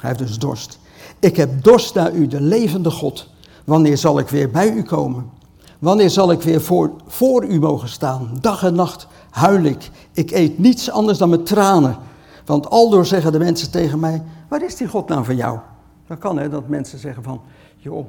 Hij 0.00 0.08
heeft 0.08 0.18
dus 0.18 0.38
dorst. 0.38 0.78
Ik 1.18 1.36
heb 1.36 1.62
dorst 1.62 1.94
naar 1.94 2.12
u, 2.12 2.26
de 2.26 2.40
levende 2.40 2.90
God. 2.90 3.28
Wanneer 3.64 3.98
zal 3.98 4.18
ik 4.18 4.28
weer 4.28 4.50
bij 4.50 4.70
u 4.70 4.82
komen? 4.82 5.30
Wanneer 5.78 6.10
zal 6.10 6.30
ik 6.30 6.42
weer 6.42 6.60
voor, 6.60 6.90
voor 7.06 7.44
u 7.44 7.58
mogen 7.58 7.88
staan? 7.88 8.38
Dag 8.40 8.64
en 8.64 8.74
nacht 8.74 9.06
huil 9.30 9.62
ik. 9.62 9.90
Ik 10.12 10.30
eet 10.30 10.58
niets 10.58 10.90
anders 10.90 11.18
dan 11.18 11.28
met 11.28 11.46
tranen. 11.46 11.96
Want 12.44 12.70
aldoor 12.70 13.06
zeggen 13.06 13.32
de 13.32 13.38
mensen 13.38 13.70
tegen 13.70 14.00
mij: 14.00 14.22
Waar 14.48 14.62
is 14.62 14.76
die 14.76 14.88
God 14.88 15.08
nou 15.08 15.24
voor 15.24 15.34
jou? 15.34 15.58
Dat 16.06 16.18
kan 16.18 16.38
hè, 16.38 16.48
dat 16.48 16.68
mensen 16.68 16.98
zeggen 16.98 17.22
van: 17.22 17.40
Joh, 17.76 18.06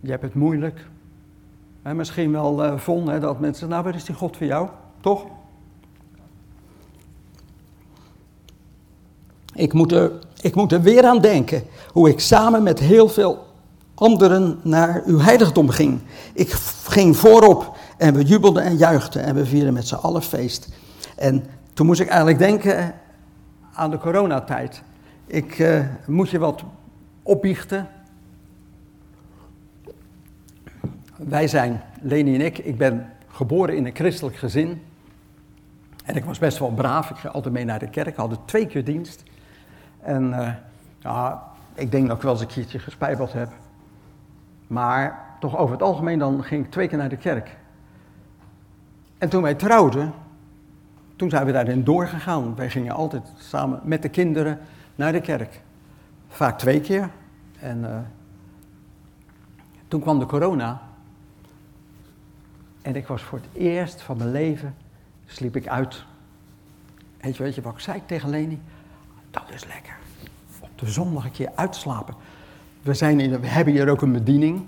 je 0.00 0.10
hebt 0.10 0.22
het 0.22 0.34
moeilijk. 0.34 0.86
En 1.82 1.96
misschien 1.96 2.32
wel 2.32 2.64
uh, 2.64 2.78
Von, 2.78 3.08
hè, 3.08 3.20
dat 3.20 3.40
mensen: 3.40 3.68
Nou, 3.68 3.84
waar 3.84 3.94
is 3.94 4.04
die 4.04 4.14
God 4.14 4.36
voor 4.36 4.46
jou? 4.46 4.68
Toch? 5.00 5.26
Ik 9.54 9.72
moet, 9.72 9.92
er, 9.92 10.12
ik 10.40 10.54
moet 10.54 10.72
er 10.72 10.82
weer 10.82 11.04
aan 11.04 11.20
denken 11.20 11.62
hoe 11.88 12.08
ik 12.08 12.20
samen 12.20 12.62
met 12.62 12.78
heel 12.78 13.08
veel 13.08 13.46
anderen 13.94 14.60
naar 14.62 15.02
uw 15.06 15.18
heiligdom 15.18 15.68
ging. 15.68 16.00
Ik 16.32 16.50
ging 16.86 17.16
voorop 17.16 17.76
en 17.96 18.14
we 18.14 18.24
jubelden 18.24 18.62
en 18.62 18.76
juichten 18.76 19.24
en 19.24 19.34
we 19.34 19.46
vierden 19.46 19.72
met 19.72 19.88
z'n 19.88 19.94
allen 19.94 20.22
feest. 20.22 20.68
En 21.16 21.44
toen 21.74 21.86
moest 21.86 22.00
ik 22.00 22.08
eigenlijk 22.08 22.38
denken 22.38 22.94
aan 23.74 23.90
de 23.90 23.98
coronatijd. 23.98 24.82
Ik 25.26 25.58
uh, 25.58 25.80
moet 26.06 26.30
je 26.30 26.38
wat 26.38 26.62
opbiechten. 27.22 27.88
Wij 31.16 31.48
zijn, 31.48 31.82
Leni 32.00 32.34
en 32.34 32.40
ik, 32.40 32.58
ik 32.58 32.78
ben 32.78 33.12
geboren 33.28 33.76
in 33.76 33.86
een 33.86 33.94
christelijk 33.94 34.36
gezin. 34.36 34.82
En 36.04 36.16
ik 36.16 36.24
was 36.24 36.38
best 36.38 36.58
wel 36.58 36.72
braaf. 36.72 37.10
Ik 37.10 37.16
ging 37.16 37.32
altijd 37.32 37.54
mee 37.54 37.64
naar 37.64 37.78
de 37.78 37.90
kerk. 37.90 38.06
Ik 38.06 38.16
had 38.16 38.38
twee 38.44 38.66
keer 38.66 38.84
dienst. 38.84 39.22
En 40.00 40.28
uh, 40.28 40.48
ja, 40.98 41.42
ik 41.74 41.90
denk 41.90 42.08
dat 42.08 42.16
ik 42.16 42.22
wel 42.22 42.32
eens 42.32 42.40
een 42.40 42.46
keertje 42.46 42.78
gespijbeld 42.78 43.32
heb. 43.32 43.48
Maar 44.66 45.24
toch 45.40 45.56
over 45.56 45.72
het 45.72 45.82
algemeen 45.82 46.18
dan 46.18 46.44
ging 46.44 46.64
ik 46.64 46.70
twee 46.70 46.88
keer 46.88 46.98
naar 46.98 47.08
de 47.08 47.16
kerk. 47.16 47.56
En 49.18 49.28
toen 49.28 49.42
wij 49.42 49.54
trouwden, 49.54 50.12
toen 51.16 51.30
zijn 51.30 51.46
we 51.46 51.52
daarin 51.52 51.84
doorgegaan. 51.84 52.54
Wij 52.54 52.70
gingen 52.70 52.94
altijd 52.94 53.32
samen 53.36 53.80
met 53.82 54.02
de 54.02 54.08
kinderen 54.08 54.58
naar 54.94 55.12
de 55.12 55.20
kerk. 55.20 55.60
Vaak 56.32 56.58
twee 56.58 56.80
keer. 56.80 57.10
En 57.58 57.78
uh, 57.78 57.98
toen 59.88 60.00
kwam 60.00 60.18
de 60.18 60.26
corona. 60.26 60.82
En 62.82 62.96
ik 62.96 63.06
was 63.06 63.22
voor 63.22 63.38
het 63.38 63.62
eerst 63.62 64.02
van 64.02 64.16
mijn 64.16 64.30
leven, 64.30 64.74
sliep 65.26 65.56
ik 65.56 65.68
uit. 65.68 66.04
Weet 67.20 67.36
je, 67.36 67.42
weet 67.42 67.54
je 67.54 67.62
wat 67.62 67.72
ik 67.72 67.78
zei 67.78 68.02
tegen 68.06 68.30
Leni? 68.30 68.60
Dat 69.30 69.42
is 69.48 69.64
lekker. 69.64 69.96
Op 70.60 70.78
de 70.78 70.86
zondag 70.86 71.24
een 71.24 71.30
keer 71.30 71.50
uitslapen. 71.54 72.14
We, 72.82 72.94
zijn 72.94 73.20
in, 73.20 73.40
we 73.40 73.46
hebben 73.46 73.74
hier 73.74 73.88
ook 73.88 74.02
een 74.02 74.12
bediening. 74.12 74.66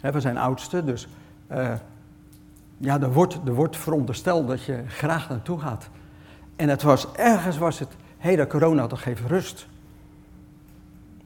we 0.00 0.20
zijn 0.20 0.36
oudste, 0.36 0.84
dus 0.84 1.08
uh, 1.50 1.72
ja, 2.76 3.00
er 3.00 3.12
wordt, 3.12 3.34
er 3.44 3.54
wordt 3.54 3.76
verondersteld 3.76 4.48
dat 4.48 4.64
je 4.64 4.82
graag 4.86 5.28
naartoe 5.28 5.60
gaat. 5.60 5.88
En 6.56 6.68
het 6.68 6.82
was, 6.82 7.12
ergens 7.12 7.58
was 7.58 7.78
het, 7.78 7.88
hé, 8.18 8.28
hey, 8.28 8.36
de 8.36 8.46
corona 8.46 8.86
toch 8.86 9.04
even 9.04 9.28
rust. 9.28 9.66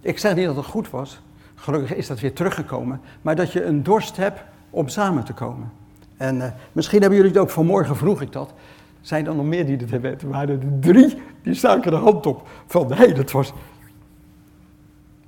Ik 0.01 0.19
zeg 0.19 0.35
niet 0.35 0.47
dat 0.47 0.57
het 0.57 0.65
goed 0.65 0.91
was, 0.91 1.21
gelukkig 1.55 1.95
is 1.95 2.07
dat 2.07 2.21
weer 2.21 2.33
teruggekomen, 2.33 3.01
maar 3.23 3.37
dat 3.37 3.53
je 3.53 3.65
een 3.65 3.83
dorst 3.83 4.17
hebt 4.17 4.41
om 4.71 4.89
samen 4.89 5.25
te 5.25 5.33
komen. 5.33 5.73
En 6.17 6.37
uh, 6.37 6.45
misschien 6.73 7.01
hebben 7.01 7.19
jullie 7.19 7.33
het 7.33 7.43
ook 7.43 7.51
vanmorgen, 7.51 7.97
vroeg 7.97 8.21
ik 8.21 8.33
dat. 8.33 8.53
Zijn 9.01 9.27
er 9.27 9.35
nog 9.35 9.45
meer 9.45 9.67
die 9.67 9.77
dit 9.77 9.91
hebben? 9.91 10.21
Er 10.21 10.29
waren 10.29 10.61
er 10.61 10.81
drie 10.81 11.23
die 11.43 11.55
staken 11.55 11.91
de 11.91 11.97
hand 11.97 12.27
op. 12.27 12.49
Van 12.67 12.89
hé, 12.89 12.95
hey, 12.95 13.15
dat 13.15 13.31
was. 13.31 13.53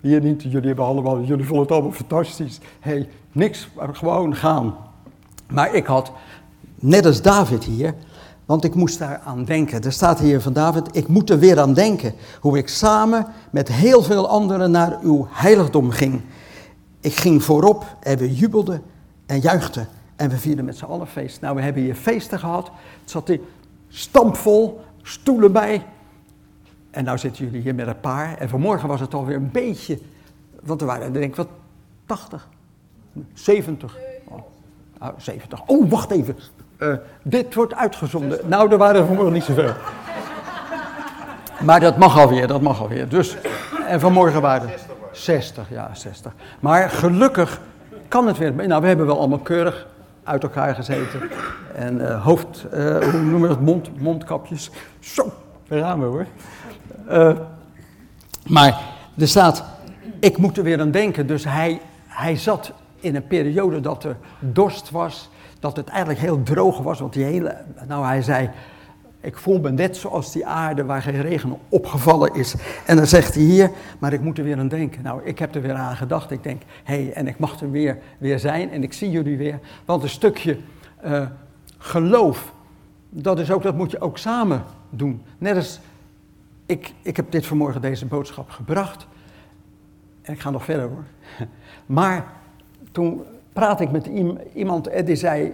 Hier 0.01 0.21
niet, 0.21 0.43
jullie 0.43 0.67
hebben 0.67 0.85
allemaal, 0.85 1.23
jullie 1.23 1.45
vonden 1.45 1.63
het 1.63 1.73
allemaal 1.73 1.93
fantastisch. 1.93 2.61
Hé, 2.81 2.91
hey, 2.91 3.09
niks, 3.33 3.69
maar 3.77 3.95
gewoon 3.95 4.37
gaan. 4.37 4.77
Maar 5.51 5.75
ik 5.75 5.87
had, 5.87 6.13
net 6.75 7.07
als 7.07 7.23
David 7.23 7.65
hier, 7.65 7.95
want 8.53 8.65
ik 8.65 8.75
moest 8.75 8.99
daar 8.99 9.21
aan 9.25 9.45
denken. 9.45 9.83
Er 9.83 9.93
staat 9.93 10.19
hier 10.19 10.41
van 10.41 10.53
David, 10.53 10.97
ik 10.97 11.09
moet 11.09 11.31
er 11.31 11.39
weer 11.39 11.61
aan 11.61 11.75
denken. 11.75 12.15
Hoe 12.41 12.59
ik 12.59 12.69
samen 12.69 13.27
met 13.51 13.69
heel 13.69 14.03
veel 14.03 14.29
anderen 14.29 14.71
naar 14.71 14.99
uw 15.03 15.27
heiligdom 15.31 15.91
ging. 15.91 16.21
Ik 17.01 17.15
ging 17.15 17.43
voorop 17.43 17.97
en 18.01 18.19
we 18.19 18.35
jubelden 18.35 18.83
en 19.27 19.41
juichten. 19.41 19.89
En 20.17 20.31
we 20.31 20.39
vierden 20.39 20.65
met 20.65 20.77
z'n 20.77 20.85
allen 20.85 21.07
feest. 21.07 21.41
Nou, 21.41 21.57
we 21.57 21.63
hebben 21.63 21.83
hier 21.83 21.95
feesten 21.95 22.39
gehad. 22.39 22.71
Het 23.01 23.11
zat 23.11 23.29
hier 23.29 23.41
stampvol, 23.89 24.81
stoelen 25.03 25.53
bij. 25.53 25.87
En 26.91 27.05
nou 27.05 27.19
zitten 27.19 27.45
jullie 27.45 27.61
hier 27.61 27.75
met 27.75 27.87
een 27.87 28.01
paar. 28.01 28.39
En 28.39 28.49
vanmorgen 28.49 28.89
was 28.89 29.01
het 29.01 29.15
alweer 29.15 29.37
een 29.37 29.51
beetje, 29.51 29.99
want 30.63 30.81
er 30.81 30.87
waren, 30.87 31.13
denk 31.13 31.25
ik, 31.25 31.37
wat, 31.37 31.49
80, 32.07 32.49
70. 33.33 33.97
Oh, 34.25 35.09
70. 35.17 35.63
Oh, 35.67 35.91
wacht 35.91 36.11
even. 36.11 36.37
Uh, 36.83 36.95
dit 37.23 37.55
wordt 37.55 37.75
uitgezonden. 37.75 38.39
Nou, 38.45 38.71
er 38.71 38.79
waren 38.79 39.07
vanmorgen 39.07 39.33
niet 39.33 39.45
zoveel. 39.45 39.73
Maar 41.61 41.81
dat 41.81 41.97
mag 41.97 42.19
alweer, 42.19 42.47
dat 42.47 42.61
mag 42.61 42.81
alweer. 42.81 43.09
Dus, 43.09 43.37
en 43.87 44.01
vanmorgen 44.01 44.41
waren 44.41 44.69
er 44.69 44.79
60, 45.13 45.71
ja, 45.71 45.91
60. 45.95 46.33
Maar 46.61 46.91
gelukkig 46.91 47.61
kan 48.09 48.27
het 48.27 48.39
weer. 48.39 48.53
Nou, 48.53 48.81
we 48.81 48.87
hebben 48.87 49.07
wel 49.07 49.19
allemaal 49.19 49.39
keurig 49.39 49.87
uit 50.25 50.43
elkaar 50.43 50.75
gezeten. 50.75 51.21
En 51.75 52.01
uh, 52.01 52.25
hoofd, 52.25 52.67
uh, 52.75 52.99
hoe 52.99 53.13
noemen 53.13 53.41
we 53.41 53.49
dat, 53.49 53.61
Mond, 53.61 54.01
mondkapjes. 54.01 54.71
Zo, 55.01 55.33
daar 55.69 55.81
gaan 55.81 56.01
we 56.01 56.05
hoor. 56.07 56.27
Maar 58.47 58.81
er 59.19 59.29
staat, 59.29 59.65
ik 60.21 60.39
moet 60.39 60.57
er 60.57 60.65
weer 60.65 60.81
aan 60.81 60.91
denken. 60.91 61.27
Dus 61.27 61.45
hij, 61.45 61.81
hij 62.07 62.37
zat 62.37 62.73
in 63.01 63.17
een 63.17 63.27
periode 63.27 63.81
dat 63.81 64.05
er 64.05 64.17
dorst 64.39 64.91
was, 64.91 65.31
dat 65.63 65.77
het 65.77 65.89
eigenlijk 65.89 66.21
heel 66.21 66.43
droog 66.43 66.79
was. 66.79 67.01
Want 67.01 67.13
die 67.13 67.25
hele, 67.25 67.57
nou 67.87 68.05
hij 68.05 68.23
zei, 68.23 68.51
ik 69.21 69.37
voel 69.37 69.61
me 69.61 69.71
net 69.71 69.97
zoals 69.97 70.33
die 70.33 70.47
aarde 70.47 70.85
waar 70.85 71.03
geen 71.03 71.23
regen 71.23 71.59
opgevallen 71.69 72.35
is. 72.35 72.55
En 72.87 72.97
dan 72.97 73.07
zegt 73.07 73.35
hij 73.35 73.43
hier, 73.43 73.71
maar 73.99 74.13
ik 74.13 74.21
moet 74.21 74.39
er 74.39 74.45
weer 74.45 74.59
aan 74.59 74.69
denken. 74.69 75.03
Nou, 75.03 75.25
ik 75.25 75.39
heb 75.39 75.55
er 75.55 75.63
weer 75.63 75.75
aan 75.75 75.97
gedacht. 75.97 76.31
Ik 76.31 76.43
denk, 76.43 76.63
hé, 76.85 77.03
hey, 77.03 77.13
en 77.13 77.27
ik 77.27 77.39
mag 77.39 77.61
er 77.61 77.71
weer, 77.71 77.99
weer 78.19 78.39
zijn 78.39 78.71
en 78.71 78.83
ik 78.83 78.93
zie 78.93 79.11
jullie 79.11 79.37
weer. 79.37 79.59
Want 79.85 80.03
een 80.03 80.09
stukje 80.09 80.59
uh, 81.05 81.27
geloof, 81.79 82.53
dat, 83.09 83.39
is 83.39 83.51
ook, 83.51 83.63
dat 83.63 83.77
moet 83.77 83.91
je 83.91 84.01
ook 84.01 84.19
samen 84.19 84.65
doen. 84.91 85.23
Net 85.39 85.57
als, 85.57 85.81
ik, 86.67 86.93
ik 87.03 87.17
heb 87.17 87.31
dit 87.31 87.47
vanmorgen 87.47 87.81
deze 87.81 88.07
boodschap 88.07 88.51
gebracht. 88.51 89.07
En 90.23 90.33
ik 90.33 90.41
ga 90.41 90.51
nog 90.51 90.65
verder 90.65 90.89
hoor. 90.89 91.05
Maar 91.87 92.27
toen 92.93 93.23
praat 93.53 93.81
ik 93.81 93.91
met 93.91 94.09
iemand 94.55 94.87
en 94.87 95.05
die 95.05 95.17
zei, 95.17 95.45
uh, 95.45 95.53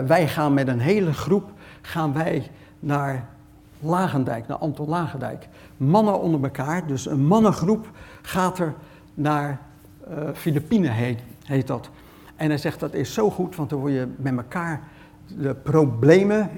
wij 0.00 0.28
gaan 0.28 0.54
met 0.54 0.68
een 0.68 0.80
hele 0.80 1.12
groep, 1.12 1.50
gaan 1.82 2.12
wij 2.12 2.50
naar 2.80 3.26
Lagendijk, 3.80 4.46
naar 4.46 4.56
Anton 4.56 4.88
Lagendijk. 4.88 5.48
Mannen 5.76 6.20
onder 6.20 6.42
elkaar, 6.42 6.86
dus 6.86 7.06
een 7.06 7.26
mannengroep 7.26 7.90
gaat 8.22 8.58
er 8.58 8.74
naar 9.14 9.60
uh, 10.08 10.28
Filipijnen 10.34 10.92
heet, 10.92 11.20
heet 11.44 11.66
dat. 11.66 11.90
En 12.36 12.48
hij 12.48 12.58
zegt 12.58 12.80
dat 12.80 12.94
is 12.94 13.14
zo 13.14 13.30
goed, 13.30 13.56
want 13.56 13.70
dan 13.70 13.78
word 13.78 13.92
je 13.92 14.08
met 14.16 14.36
elkaar 14.36 14.80
de 15.26 15.54
problemen 15.54 16.50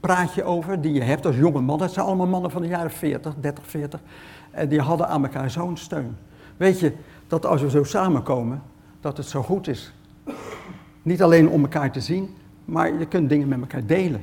praat 0.00 0.34
je 0.34 0.44
over 0.44 0.80
die 0.80 0.92
je 0.92 1.02
hebt 1.02 1.26
als 1.26 1.36
jonge 1.36 1.60
man. 1.60 1.78
Dat 1.78 1.92
zijn 1.92 2.06
allemaal 2.06 2.26
mannen 2.26 2.50
van 2.50 2.62
de 2.62 2.68
jaren 2.68 2.90
40, 2.90 3.34
30, 3.40 3.66
40. 3.66 4.00
En 4.50 4.68
die 4.68 4.80
hadden 4.80 5.08
aan 5.08 5.22
elkaar 5.22 5.50
zo'n 5.50 5.76
steun. 5.76 6.16
Weet 6.56 6.80
je, 6.80 6.92
dat 7.26 7.46
als 7.46 7.62
we 7.62 7.70
zo 7.70 7.84
samenkomen, 7.84 8.62
dat 9.00 9.16
het 9.16 9.26
zo 9.26 9.42
goed 9.42 9.68
is. 9.68 9.92
Niet 11.02 11.22
alleen 11.22 11.48
om 11.48 11.62
elkaar 11.62 11.92
te 11.92 12.00
zien, 12.00 12.34
maar 12.64 12.98
je 12.98 13.06
kunt 13.06 13.28
dingen 13.28 13.48
met 13.48 13.60
elkaar 13.60 13.86
delen. 13.86 14.22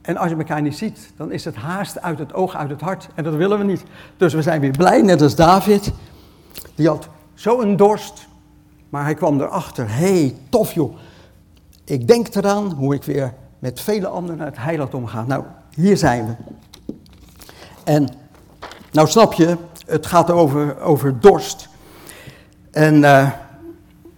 En 0.00 0.16
als 0.16 0.30
je 0.30 0.36
elkaar 0.36 0.62
niet 0.62 0.76
ziet, 0.76 1.12
dan 1.16 1.32
is 1.32 1.44
het 1.44 1.54
haast 1.54 2.00
uit 2.00 2.18
het 2.18 2.34
oog, 2.34 2.56
uit 2.56 2.70
het 2.70 2.80
hart. 2.80 3.08
En 3.14 3.24
dat 3.24 3.34
willen 3.34 3.58
we 3.58 3.64
niet. 3.64 3.82
Dus 4.16 4.34
we 4.34 4.42
zijn 4.42 4.60
weer 4.60 4.70
blij, 4.70 5.02
net 5.02 5.22
als 5.22 5.36
David. 5.36 5.92
Die 6.74 6.88
had 6.88 7.08
zo'n 7.34 7.76
dorst, 7.76 8.28
maar 8.88 9.04
hij 9.04 9.14
kwam 9.14 9.40
erachter. 9.40 9.88
Hé, 9.88 10.20
hey, 10.20 10.36
tof 10.48 10.72
joh. 10.72 10.96
Ik 11.84 12.06
denk 12.06 12.34
eraan 12.34 12.72
hoe 12.72 12.94
ik 12.94 13.04
weer 13.04 13.34
met 13.58 13.80
vele 13.80 14.06
anderen 14.06 14.36
naar 14.36 14.46
het 14.46 14.58
heiligdom 14.58 15.06
ga. 15.06 15.24
Nou, 15.24 15.44
hier 15.74 15.96
zijn 15.96 16.26
we. 16.26 16.34
En, 17.84 18.08
nou 18.92 19.08
snap 19.08 19.32
je, 19.32 19.56
het 19.86 20.06
gaat 20.06 20.30
over, 20.30 20.80
over 20.80 21.20
dorst. 21.20 21.67
En 22.70 22.94
uh, 22.94 23.30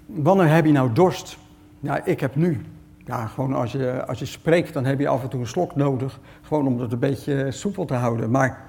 wanneer 0.06 0.48
heb 0.48 0.64
je 0.64 0.72
nou 0.72 0.92
dorst? 0.92 1.38
Ja, 1.80 2.04
ik 2.04 2.20
heb 2.20 2.34
nu. 2.34 2.60
Ja, 3.04 3.26
gewoon 3.26 3.54
als 3.54 3.72
je, 3.72 4.06
als 4.06 4.18
je 4.18 4.24
spreekt, 4.24 4.72
dan 4.72 4.84
heb 4.84 4.98
je 4.98 5.08
af 5.08 5.22
en 5.22 5.28
toe 5.28 5.40
een 5.40 5.46
slok 5.46 5.76
nodig. 5.76 6.20
Gewoon 6.42 6.66
om 6.66 6.80
het 6.80 6.92
een 6.92 6.98
beetje 6.98 7.50
soepel 7.50 7.84
te 7.84 7.94
houden. 7.94 8.30
Maar 8.30 8.62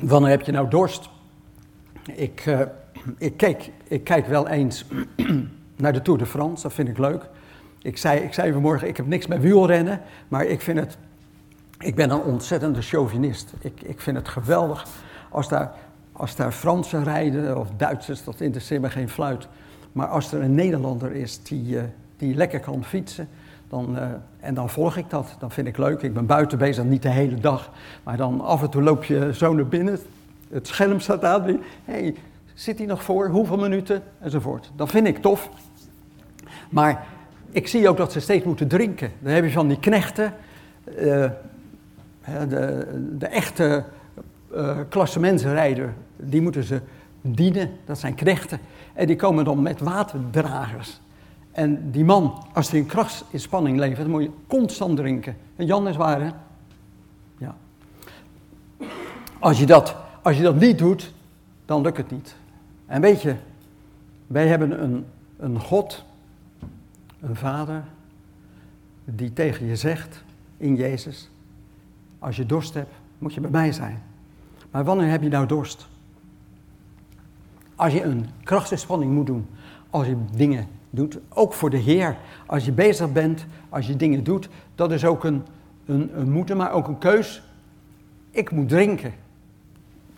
wanneer 0.00 0.30
heb 0.30 0.40
je 0.40 0.52
nou 0.52 0.68
dorst? 0.68 1.10
Ik, 2.14 2.46
uh, 2.46 2.60
ik, 3.18 3.36
kijk, 3.36 3.70
ik 3.88 4.04
kijk 4.04 4.26
wel 4.26 4.48
eens 4.48 4.84
naar 5.76 5.92
de 5.92 6.02
Tour 6.02 6.18
de 6.18 6.26
France. 6.26 6.62
Dat 6.62 6.72
vind 6.72 6.88
ik 6.88 6.98
leuk. 6.98 7.28
Ik 7.82 7.96
zei, 7.96 8.20
ik 8.20 8.32
zei 8.32 8.52
vanmorgen, 8.52 8.88
ik 8.88 8.96
heb 8.96 9.06
niks 9.06 9.26
met 9.26 9.40
wielrennen, 9.40 10.00
maar 10.28 10.44
ik 10.44 10.60
vind 10.60 10.78
het... 10.78 10.98
Ik 11.78 11.94
ben 11.94 12.10
een 12.10 12.20
ontzettende 12.20 12.82
chauvinist. 12.82 13.52
Ik, 13.60 13.80
ik 13.82 14.00
vind 14.00 14.16
het 14.16 14.28
geweldig 14.28 14.86
als 15.30 15.48
daar, 15.48 15.72
als 16.22 16.36
daar 16.36 16.52
Fransen 16.52 17.04
rijden 17.04 17.58
of 17.58 17.68
Duitsers, 17.76 18.24
dat 18.24 18.40
interesseert 18.40 18.80
me 18.80 18.90
geen 18.90 19.08
fluit. 19.08 19.48
Maar 19.92 20.06
als 20.06 20.32
er 20.32 20.42
een 20.42 20.54
Nederlander 20.54 21.12
is 21.12 21.42
die, 21.42 21.74
uh, 21.74 21.82
die 22.16 22.34
lekker 22.34 22.60
kan 22.60 22.84
fietsen, 22.84 23.28
dan, 23.68 23.96
uh, 23.96 24.02
en 24.40 24.54
dan 24.54 24.70
volg 24.70 24.96
ik 24.96 25.10
dat. 25.10 25.36
Dan 25.38 25.50
vind 25.50 25.66
ik 25.66 25.76
leuk. 25.76 26.02
Ik 26.02 26.14
ben 26.14 26.26
buiten 26.26 26.58
bezig, 26.58 26.84
niet 26.84 27.02
de 27.02 27.08
hele 27.08 27.34
dag. 27.34 27.70
Maar 28.02 28.16
dan 28.16 28.40
af 28.40 28.62
en 28.62 28.70
toe 28.70 28.82
loop 28.82 29.04
je 29.04 29.34
zo 29.34 29.54
naar 29.54 29.66
binnen. 29.66 29.98
Het 30.50 30.66
scherm 30.66 31.00
staat 31.00 31.24
aan. 31.24 31.44
Hé, 31.44 31.58
hey, 31.84 32.14
zit 32.54 32.78
hij 32.78 32.86
nog 32.86 33.02
voor? 33.02 33.28
Hoeveel 33.28 33.58
minuten? 33.58 34.02
Enzovoort. 34.20 34.70
Dat 34.76 34.90
vind 34.90 35.06
ik 35.06 35.18
tof. 35.18 35.50
Maar 36.70 37.06
ik 37.50 37.68
zie 37.68 37.88
ook 37.88 37.96
dat 37.96 38.12
ze 38.12 38.20
steeds 38.20 38.44
moeten 38.44 38.68
drinken. 38.68 39.12
Dan 39.18 39.32
heb 39.32 39.44
je 39.44 39.50
van 39.50 39.68
die 39.68 39.78
knechten. 39.78 40.34
Uh, 40.98 41.30
de, 42.48 42.86
de 43.18 43.26
echte 43.26 43.84
uh, 44.56 44.78
klassementsrijder, 44.88 45.92
die 46.22 46.42
moeten 46.42 46.64
ze 46.64 46.80
dienen. 47.20 47.70
Dat 47.84 47.98
zijn 47.98 48.14
knechten. 48.14 48.58
En 48.92 49.06
die 49.06 49.16
komen 49.16 49.44
dan 49.44 49.62
met 49.62 49.80
waterdragers. 49.80 51.00
En 51.52 51.90
die 51.90 52.04
man, 52.04 52.46
als 52.52 52.70
hij 52.70 52.80
een 52.80 52.86
krachtsinspanning 52.86 53.78
levert, 53.78 54.00
dan 54.00 54.10
moet 54.10 54.22
je 54.22 54.30
constant 54.46 54.96
drinken. 54.96 55.36
En 55.56 55.66
Jan 55.66 55.88
is 55.88 55.96
waar, 55.96 56.20
hè? 56.20 56.30
Ja. 57.38 57.54
Als 59.38 59.58
je 59.58 59.66
dat, 59.66 59.96
als 60.22 60.36
je 60.36 60.42
dat 60.42 60.60
niet 60.60 60.78
doet, 60.78 61.12
dan 61.64 61.82
lukt 61.82 61.96
het 61.96 62.10
niet. 62.10 62.36
En 62.86 63.00
weet 63.00 63.22
je, 63.22 63.34
wij 64.26 64.48
hebben 64.48 64.82
een, 64.82 65.06
een 65.38 65.60
God, 65.60 66.04
een 67.20 67.36
vader, 67.36 67.84
die 69.04 69.32
tegen 69.32 69.66
je 69.66 69.76
zegt 69.76 70.24
in 70.56 70.76
Jezus, 70.76 71.30
als 72.18 72.36
je 72.36 72.46
dorst 72.46 72.74
hebt, 72.74 72.94
moet 73.18 73.34
je 73.34 73.40
bij 73.40 73.50
mij 73.50 73.72
zijn. 73.72 74.02
Maar 74.70 74.84
wanneer 74.84 75.10
heb 75.10 75.22
je 75.22 75.28
nou 75.28 75.46
dorst? 75.46 75.88
Als 77.76 77.92
je 77.92 78.02
een 78.02 78.26
krachtsinspanning 78.42 79.12
moet 79.12 79.26
doen, 79.26 79.46
als 79.90 80.06
je 80.06 80.16
dingen 80.36 80.66
doet, 80.90 81.18
ook 81.28 81.52
voor 81.52 81.70
de 81.70 81.76
Heer. 81.76 82.16
Als 82.46 82.64
je 82.64 82.72
bezig 82.72 83.12
bent, 83.12 83.46
als 83.68 83.86
je 83.86 83.96
dingen 83.96 84.24
doet, 84.24 84.48
dat 84.74 84.92
is 84.92 85.04
ook 85.04 85.24
een, 85.24 85.42
een, 85.86 86.30
moeten, 86.30 86.56
maar 86.56 86.72
ook 86.72 86.88
een 86.88 86.98
keus. 86.98 87.42
Ik 88.30 88.50
moet 88.50 88.68
drinken. 88.68 89.12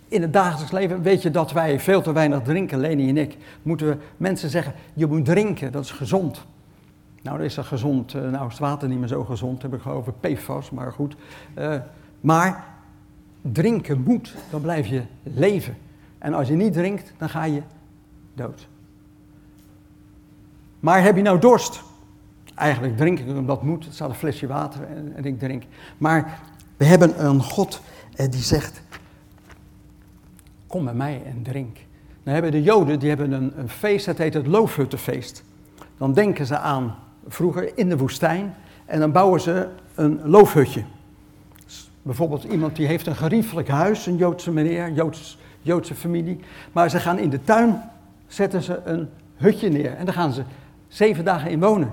In 0.08 0.22
het 0.22 0.32
dagelijks 0.32 0.72
leven 0.72 1.02
weet 1.02 1.22
je 1.22 1.30
dat 1.30 1.52
wij 1.52 1.80
veel 1.80 2.02
te 2.02 2.12
weinig 2.12 2.42
drinken, 2.42 2.78
Leni 2.78 3.08
en 3.08 3.16
ik. 3.16 3.36
Moeten 3.62 3.86
we 3.86 3.96
mensen 4.16 4.50
zeggen, 4.50 4.74
je 4.94 5.06
moet 5.06 5.24
drinken, 5.24 5.72
dat 5.72 5.84
is 5.84 5.90
gezond. 5.90 6.44
Nou, 7.22 7.36
dan 7.36 7.46
is 7.46 7.54
dat 7.54 7.64
gezond. 7.64 8.14
Eh, 8.14 8.20
nou 8.20 8.48
het 8.48 8.58
water 8.58 8.88
niet 8.88 8.98
meer 8.98 9.08
zo 9.08 9.24
gezond, 9.24 9.62
heb 9.62 9.74
ik 9.74 9.86
over 9.86 10.12
PFAS, 10.12 10.70
maar 10.70 10.92
goed. 10.92 11.16
Uh, 11.58 11.76
maar 12.20 12.64
drinken 13.40 14.02
moet, 14.02 14.34
dan 14.50 14.60
blijf 14.60 14.86
je 14.86 15.02
leven. 15.22 15.76
En 16.24 16.34
als 16.34 16.48
je 16.48 16.54
niet 16.54 16.72
drinkt, 16.72 17.12
dan 17.18 17.28
ga 17.28 17.44
je 17.44 17.62
dood. 18.34 18.68
Maar 20.80 21.02
heb 21.02 21.16
je 21.16 21.22
nou 21.22 21.38
dorst? 21.38 21.82
Eigenlijk 22.54 22.96
drink 22.96 23.18
ik 23.18 23.28
omdat 23.28 23.62
moet. 23.62 23.84
Het 23.84 23.94
staat 23.94 24.08
een 24.08 24.14
flesje 24.14 24.46
water 24.46 24.82
en, 25.16 25.24
ik 25.24 25.38
drink. 25.38 25.62
Maar 25.98 26.40
we 26.76 26.84
hebben 26.84 27.26
een 27.26 27.42
God 27.42 27.80
eh, 28.16 28.30
die 28.30 28.40
zegt: 28.40 28.82
Kom 30.66 30.84
bij 30.84 30.94
mij 30.94 31.22
en 31.26 31.42
drink. 31.42 31.76
Dan 32.22 32.34
hebben 32.34 32.50
de 32.50 32.62
Joden 32.62 32.98
die 32.98 33.08
hebben 33.08 33.32
een, 33.32 33.52
een 33.58 33.68
feest, 33.68 34.06
dat 34.06 34.18
heet 34.18 34.34
het 34.34 34.46
Loofhuttenfeest. 34.46 35.44
Dan 35.96 36.12
denken 36.12 36.46
ze 36.46 36.58
aan 36.58 36.94
vroeger 37.28 37.78
in 37.78 37.88
de 37.88 37.96
woestijn 37.96 38.54
en 38.84 39.00
dan 39.00 39.12
bouwen 39.12 39.40
ze 39.40 39.68
een 39.94 40.28
loofhutje. 40.28 40.84
bijvoorbeeld 42.02 42.44
iemand 42.44 42.76
die 42.76 42.86
heeft 42.86 43.06
een 43.06 43.16
geriefelijk 43.16 43.68
huis, 43.68 44.06
een 44.06 44.16
Joodse 44.16 44.50
meneer, 44.50 44.92
Joods, 44.92 45.38
Joodse 45.64 45.94
familie. 45.94 46.40
Maar 46.72 46.90
ze 46.90 47.00
gaan 47.00 47.18
in 47.18 47.30
de 47.30 47.42
tuin, 47.42 47.90
zetten 48.26 48.62
ze 48.62 48.80
een 48.84 49.08
hutje 49.36 49.68
neer 49.68 49.94
en 49.94 50.04
dan 50.04 50.14
gaan 50.14 50.32
ze 50.32 50.42
zeven 50.88 51.24
dagen 51.24 51.50
in 51.50 51.60
wonen. 51.60 51.92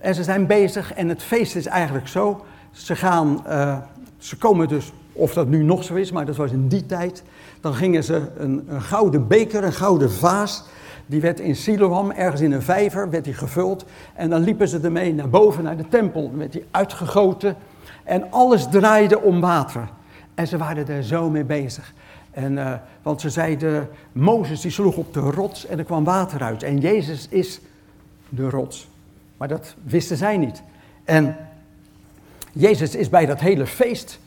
En 0.00 0.14
ze 0.14 0.22
zijn 0.22 0.46
bezig 0.46 0.92
en 0.92 1.08
het 1.08 1.22
feest 1.22 1.56
is 1.56 1.66
eigenlijk 1.66 2.08
zo. 2.08 2.44
Ze 2.70 2.96
gaan, 2.96 3.44
uh, 3.46 3.76
ze 4.18 4.36
komen 4.36 4.68
dus, 4.68 4.92
of 5.12 5.32
dat 5.32 5.48
nu 5.48 5.62
nog 5.62 5.84
zo 5.84 5.94
is, 5.94 6.12
maar 6.12 6.26
dat 6.26 6.36
was 6.36 6.50
in 6.50 6.68
die 6.68 6.86
tijd. 6.86 7.22
Dan 7.60 7.74
gingen 7.74 8.04
ze 8.04 8.28
een, 8.36 8.64
een 8.68 8.82
gouden 8.82 9.26
beker, 9.26 9.64
een 9.64 9.72
gouden 9.72 10.12
vaas. 10.12 10.64
Die 11.06 11.20
werd 11.20 11.40
in 11.40 11.56
Siloam, 11.56 12.10
ergens 12.10 12.40
in 12.40 12.52
een 12.52 12.62
vijver, 12.62 13.10
werd 13.10 13.24
die 13.24 13.34
gevuld. 13.34 13.84
En 14.14 14.30
dan 14.30 14.40
liepen 14.42 14.68
ze 14.68 14.80
ermee 14.80 15.14
naar 15.14 15.28
boven, 15.28 15.64
naar 15.64 15.76
de 15.76 15.88
tempel. 15.88 16.28
Dan 16.28 16.38
werd 16.38 16.52
die 16.52 16.64
uitgegoten. 16.70 17.56
En 18.04 18.30
alles 18.30 18.66
draaide 18.70 19.20
om 19.20 19.40
water. 19.40 19.88
En 20.34 20.46
ze 20.46 20.58
waren 20.58 20.88
er 20.88 21.02
zo 21.02 21.30
mee 21.30 21.44
bezig. 21.44 21.92
En, 22.30 22.52
uh, 22.52 22.74
want 23.02 23.20
ze 23.20 23.30
zeiden, 23.30 23.88
Mozes 24.12 24.60
die 24.60 24.70
sloeg 24.70 24.96
op 24.96 25.14
de 25.14 25.20
rots 25.20 25.66
en 25.66 25.78
er 25.78 25.84
kwam 25.84 26.04
water 26.04 26.42
uit. 26.42 26.62
En 26.62 26.78
Jezus 26.78 27.28
is 27.28 27.60
de 28.28 28.50
rots. 28.50 28.88
Maar 29.36 29.48
dat 29.48 29.74
wisten 29.82 30.16
zij 30.16 30.36
niet. 30.36 30.62
En 31.04 31.36
Jezus 32.52 32.94
is 32.94 33.08
bij 33.08 33.26
dat 33.26 33.40
hele 33.40 33.66
feest. 33.66 34.18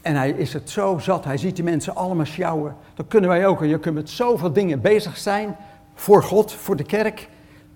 En 0.00 0.16
hij 0.16 0.30
is 0.30 0.52
het 0.52 0.70
zo 0.70 0.98
zat, 0.98 1.24
hij 1.24 1.36
ziet 1.36 1.54
die 1.56 1.64
mensen 1.64 1.94
allemaal 1.94 2.24
sjouwen. 2.24 2.76
Dan 2.94 3.08
kunnen 3.08 3.30
wij 3.30 3.46
ook. 3.46 3.62
En 3.62 3.68
je 3.68 3.78
kunt 3.78 3.94
met 3.94 4.10
zoveel 4.10 4.52
dingen 4.52 4.80
bezig 4.80 5.16
zijn. 5.16 5.56
Voor 5.94 6.22
God, 6.22 6.52
voor 6.52 6.76
de 6.76 6.84
kerk. 6.84 7.28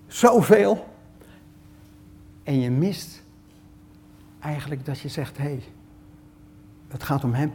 Zoveel. 0.07 0.85
En 2.43 2.59
je 2.59 2.71
mist 2.71 3.23
eigenlijk 4.45 4.85
dat 4.85 4.99
je 4.99 5.07
zegt, 5.07 5.37
hé, 5.37 5.43
hey, 5.43 5.63
het 6.87 7.03
gaat 7.03 7.23
om 7.23 7.33
hem. 7.33 7.51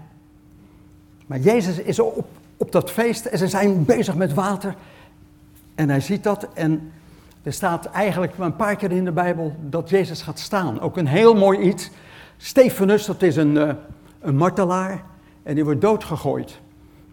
Maar 1.26 1.38
Jezus 1.38 1.78
is 1.78 1.98
op, 1.98 2.28
op 2.56 2.72
dat 2.72 2.90
feest 2.90 3.24
en 3.24 3.38
ze 3.38 3.48
zijn 3.48 3.84
bezig 3.84 4.14
met 4.14 4.34
water. 4.34 4.74
En 5.74 5.88
hij 5.88 6.00
ziet 6.00 6.22
dat 6.22 6.52
en 6.54 6.92
er 7.42 7.52
staat 7.52 7.86
eigenlijk 7.86 8.38
een 8.38 8.56
paar 8.56 8.76
keer 8.76 8.92
in 8.92 9.04
de 9.04 9.12
Bijbel 9.12 9.56
dat 9.60 9.90
Jezus 9.90 10.22
gaat 10.22 10.38
staan. 10.38 10.80
Ook 10.80 10.96
een 10.96 11.06
heel 11.06 11.34
mooi 11.34 11.58
iets. 11.58 11.90
Stefanus, 12.36 13.04
dat 13.04 13.22
is 13.22 13.36
een, 13.36 13.56
uh, 13.56 13.72
een 14.20 14.36
martelaar 14.36 15.02
en 15.42 15.54
die 15.54 15.64
wordt 15.64 15.80
doodgegooid. 15.80 16.60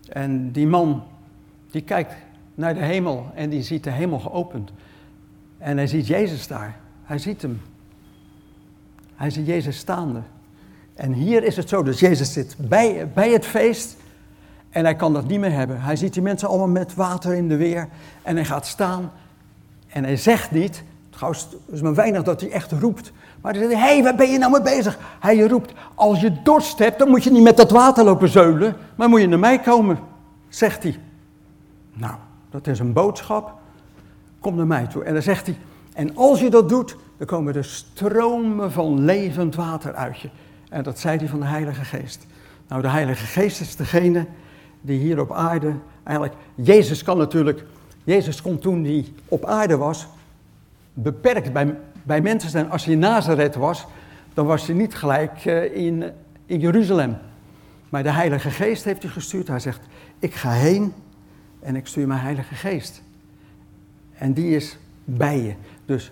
En 0.09 0.51
die 0.51 0.67
man, 0.67 1.03
die 1.71 1.81
kijkt 1.81 2.13
naar 2.55 2.73
de 2.73 2.83
hemel 2.83 3.31
en 3.35 3.49
die 3.49 3.61
ziet 3.61 3.83
de 3.83 3.91
hemel 3.91 4.19
geopend. 4.19 4.71
En 5.57 5.77
hij 5.77 5.87
ziet 5.87 6.07
Jezus 6.07 6.47
daar. 6.47 6.79
Hij 7.03 7.17
ziet 7.17 7.41
hem. 7.41 7.61
Hij 9.17 9.29
ziet 9.29 9.45
Jezus 9.45 9.77
staande. 9.77 10.21
En 10.93 11.13
hier 11.13 11.43
is 11.43 11.55
het 11.55 11.69
zo, 11.69 11.83
dus 11.83 11.99
Jezus 11.99 12.33
zit 12.33 12.55
bij, 12.57 13.09
bij 13.13 13.31
het 13.31 13.45
feest 13.45 13.95
en 14.69 14.83
hij 14.83 14.95
kan 14.95 15.13
dat 15.13 15.27
niet 15.27 15.39
meer 15.39 15.51
hebben. 15.51 15.81
Hij 15.81 15.95
ziet 15.95 16.13
die 16.13 16.21
mensen 16.21 16.47
allemaal 16.47 16.67
met 16.67 16.95
water 16.95 17.33
in 17.33 17.47
de 17.47 17.55
weer. 17.55 17.87
En 18.21 18.35
hij 18.35 18.45
gaat 18.45 18.65
staan. 18.65 19.11
En 19.87 20.03
hij 20.03 20.17
zegt 20.17 20.51
niet. 20.51 20.83
Trouwens, 21.09 21.47
het 21.51 21.75
is 21.75 21.81
maar 21.81 21.93
weinig 21.93 22.23
dat 22.23 22.41
hij 22.41 22.51
echt 22.51 22.71
roept. 22.71 23.11
Maar 23.41 23.53
hij 23.53 23.61
zegt: 23.61 23.73
Hé, 23.73 23.79
hey, 23.79 24.03
waar 24.03 24.15
ben 24.15 24.31
je 24.31 24.37
nou 24.37 24.51
mee 24.51 24.61
bezig? 24.61 24.99
Hij 25.19 25.39
roept: 25.39 25.73
Als 25.95 26.21
je 26.21 26.41
dorst 26.43 26.79
hebt, 26.79 26.99
dan 26.99 27.09
moet 27.09 27.23
je 27.23 27.31
niet 27.31 27.43
met 27.43 27.57
dat 27.57 27.71
water 27.71 28.03
lopen 28.03 28.29
zeulen. 28.29 28.75
Maar 28.95 29.09
moet 29.09 29.21
je 29.21 29.27
naar 29.27 29.39
mij 29.39 29.59
komen, 29.59 29.99
zegt 30.49 30.83
hij. 30.83 30.99
Nou, 31.93 32.13
dat 32.49 32.67
is 32.67 32.79
een 32.79 32.93
boodschap. 32.93 33.53
Kom 34.39 34.55
naar 34.55 34.67
mij 34.67 34.87
toe. 34.87 35.03
En 35.03 35.13
dan 35.13 35.21
zegt 35.21 35.45
hij: 35.45 35.57
En 35.93 36.15
als 36.15 36.39
je 36.39 36.49
dat 36.49 36.69
doet, 36.69 36.95
dan 37.17 37.27
komen 37.27 37.55
er 37.55 37.65
stromen 37.65 38.71
van 38.71 39.05
levend 39.05 39.55
water 39.55 39.93
uit 39.93 40.19
je. 40.19 40.29
En 40.69 40.83
dat 40.83 40.99
zei 40.99 41.17
hij 41.17 41.27
van 41.27 41.39
de 41.39 41.45
Heilige 41.45 41.83
Geest. 41.83 42.25
Nou, 42.67 42.81
de 42.81 42.87
Heilige 42.87 43.25
Geest 43.25 43.61
is 43.61 43.75
degene 43.75 44.25
die 44.81 44.99
hier 44.99 45.19
op 45.19 45.31
aarde 45.31 45.73
eigenlijk. 46.03 46.35
Jezus 46.55 47.03
kan 47.03 47.17
natuurlijk. 47.17 47.65
Jezus 48.03 48.41
kon 48.41 48.59
toen 48.59 48.83
hij 48.83 49.05
op 49.27 49.45
aarde 49.45 49.77
was. 49.77 50.07
beperkt 50.93 51.53
bij, 51.53 51.77
bij 52.03 52.21
mensen 52.21 52.49
zijn. 52.49 52.71
Als 52.71 52.85
hij 52.85 52.93
in 52.93 52.99
Nazareth 52.99 53.55
was. 53.55 53.85
dan 54.33 54.45
was 54.45 54.67
hij 54.67 54.75
niet 54.75 54.95
gelijk 54.95 55.45
uh, 55.45 55.75
in, 55.75 56.11
in 56.45 56.59
Jeruzalem. 56.59 57.17
Maar 57.89 58.03
de 58.03 58.11
Heilige 58.11 58.49
Geest 58.49 58.83
heeft 58.83 59.03
hij 59.03 59.11
gestuurd. 59.11 59.47
Hij 59.47 59.59
zegt: 59.59 59.79
Ik 60.19 60.33
ga 60.33 60.51
heen 60.51 60.93
en 61.59 61.75
ik 61.75 61.87
stuur 61.87 62.07
mijn 62.07 62.19
Heilige 62.19 62.55
Geest. 62.55 63.01
En 64.13 64.33
die 64.33 64.55
is 64.55 64.77
bij 65.03 65.41
je. 65.41 65.53
Dus 65.85 66.11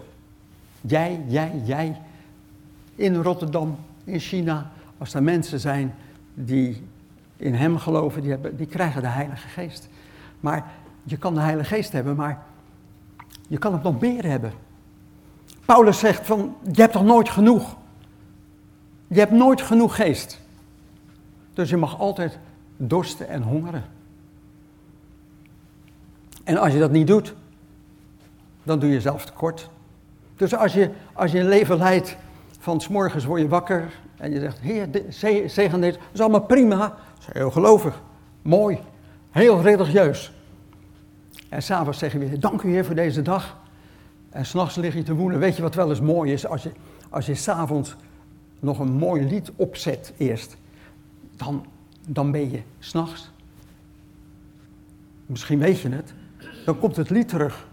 jij, 0.87 1.23
jij, 1.27 1.61
jij. 1.63 2.01
In 2.95 3.15
Rotterdam, 3.15 3.77
in 4.03 4.19
China. 4.19 4.71
Als 4.97 5.13
er 5.13 5.23
mensen 5.23 5.59
zijn 5.59 5.95
die 6.33 6.83
in 7.37 7.53
hem 7.53 7.77
geloven, 7.77 8.21
die, 8.21 8.31
hebben, 8.31 8.57
die 8.57 8.67
krijgen 8.67 9.01
de 9.01 9.07
Heilige 9.07 9.47
Geest. 9.47 9.89
Maar 10.39 10.71
je 11.03 11.17
kan 11.17 11.33
de 11.33 11.39
Heilige 11.39 11.75
Geest 11.75 11.91
hebben, 11.91 12.15
maar 12.15 12.43
je 13.47 13.57
kan 13.57 13.73
het 13.73 13.83
nog 13.83 13.99
meer 13.99 14.25
hebben. 14.25 14.51
Paulus 15.65 15.99
zegt 15.99 16.25
van, 16.25 16.55
je 16.71 16.81
hebt 16.81 16.93
toch 16.93 17.03
nooit 17.03 17.29
genoeg? 17.29 17.75
Je 19.07 19.19
hebt 19.19 19.31
nooit 19.31 19.61
genoeg 19.61 19.95
geest. 19.95 20.41
Dus 21.53 21.69
je 21.69 21.77
mag 21.77 21.99
altijd 21.99 22.39
dorsten 22.77 23.27
en 23.27 23.41
hongeren. 23.41 23.83
En 26.43 26.57
als 26.57 26.73
je 26.73 26.79
dat 26.79 26.91
niet 26.91 27.07
doet, 27.07 27.33
dan 28.63 28.79
doe 28.79 28.89
je 28.89 29.01
zelf 29.01 29.25
tekort. 29.25 29.69
Dus 30.35 30.55
als 30.55 30.73
je, 30.73 30.89
als 31.13 31.31
je 31.31 31.39
een 31.39 31.47
leven 31.47 31.77
leidt 31.77 32.17
van 32.59 32.81
s 32.81 32.87
morgens 32.87 33.25
word 33.25 33.41
je 33.41 33.47
wakker 33.47 33.93
en 34.17 34.31
je 34.31 34.39
zegt, 34.39 34.59
heer, 34.59 34.87
zegen 35.49 35.81
dit, 35.81 35.99
is 36.11 36.19
allemaal 36.19 36.41
prima. 36.41 36.77
Dat 36.77 36.97
is 37.19 37.27
heel 37.31 37.51
gelovig, 37.51 38.01
mooi, 38.41 38.79
heel 39.31 39.61
religieus. 39.61 40.33
En 41.49 41.63
s'avonds 41.63 41.99
zeg 41.99 42.11
je 42.11 42.17
weer, 42.17 42.39
dank 42.39 42.61
u 42.61 42.69
heer 42.69 42.85
voor 42.85 42.95
deze 42.95 43.21
dag. 43.21 43.57
En 44.29 44.45
s'nachts 44.45 44.75
lig 44.75 44.93
je 44.93 45.03
te 45.03 45.13
woelen. 45.13 45.39
Weet 45.39 45.55
je 45.55 45.61
wat 45.61 45.75
wel 45.75 45.89
eens 45.89 46.01
mooi 46.01 46.33
is? 46.33 46.47
Als 46.47 46.63
je, 46.63 46.71
als 47.09 47.25
je 47.25 47.35
s'avonds 47.35 47.95
nog 48.59 48.79
een 48.79 48.91
mooi 48.91 49.23
lied 49.23 49.51
opzet 49.55 50.13
eerst, 50.17 50.57
dan, 51.35 51.65
dan 52.07 52.31
ben 52.31 52.51
je 52.51 52.61
s'nachts. 52.79 53.31
Misschien 55.25 55.59
weet 55.59 55.79
je 55.79 55.89
het. 55.89 56.13
Dan 56.65 56.79
komt 56.79 56.95
het 56.95 57.09
lied 57.09 57.27
terug. 57.27 57.67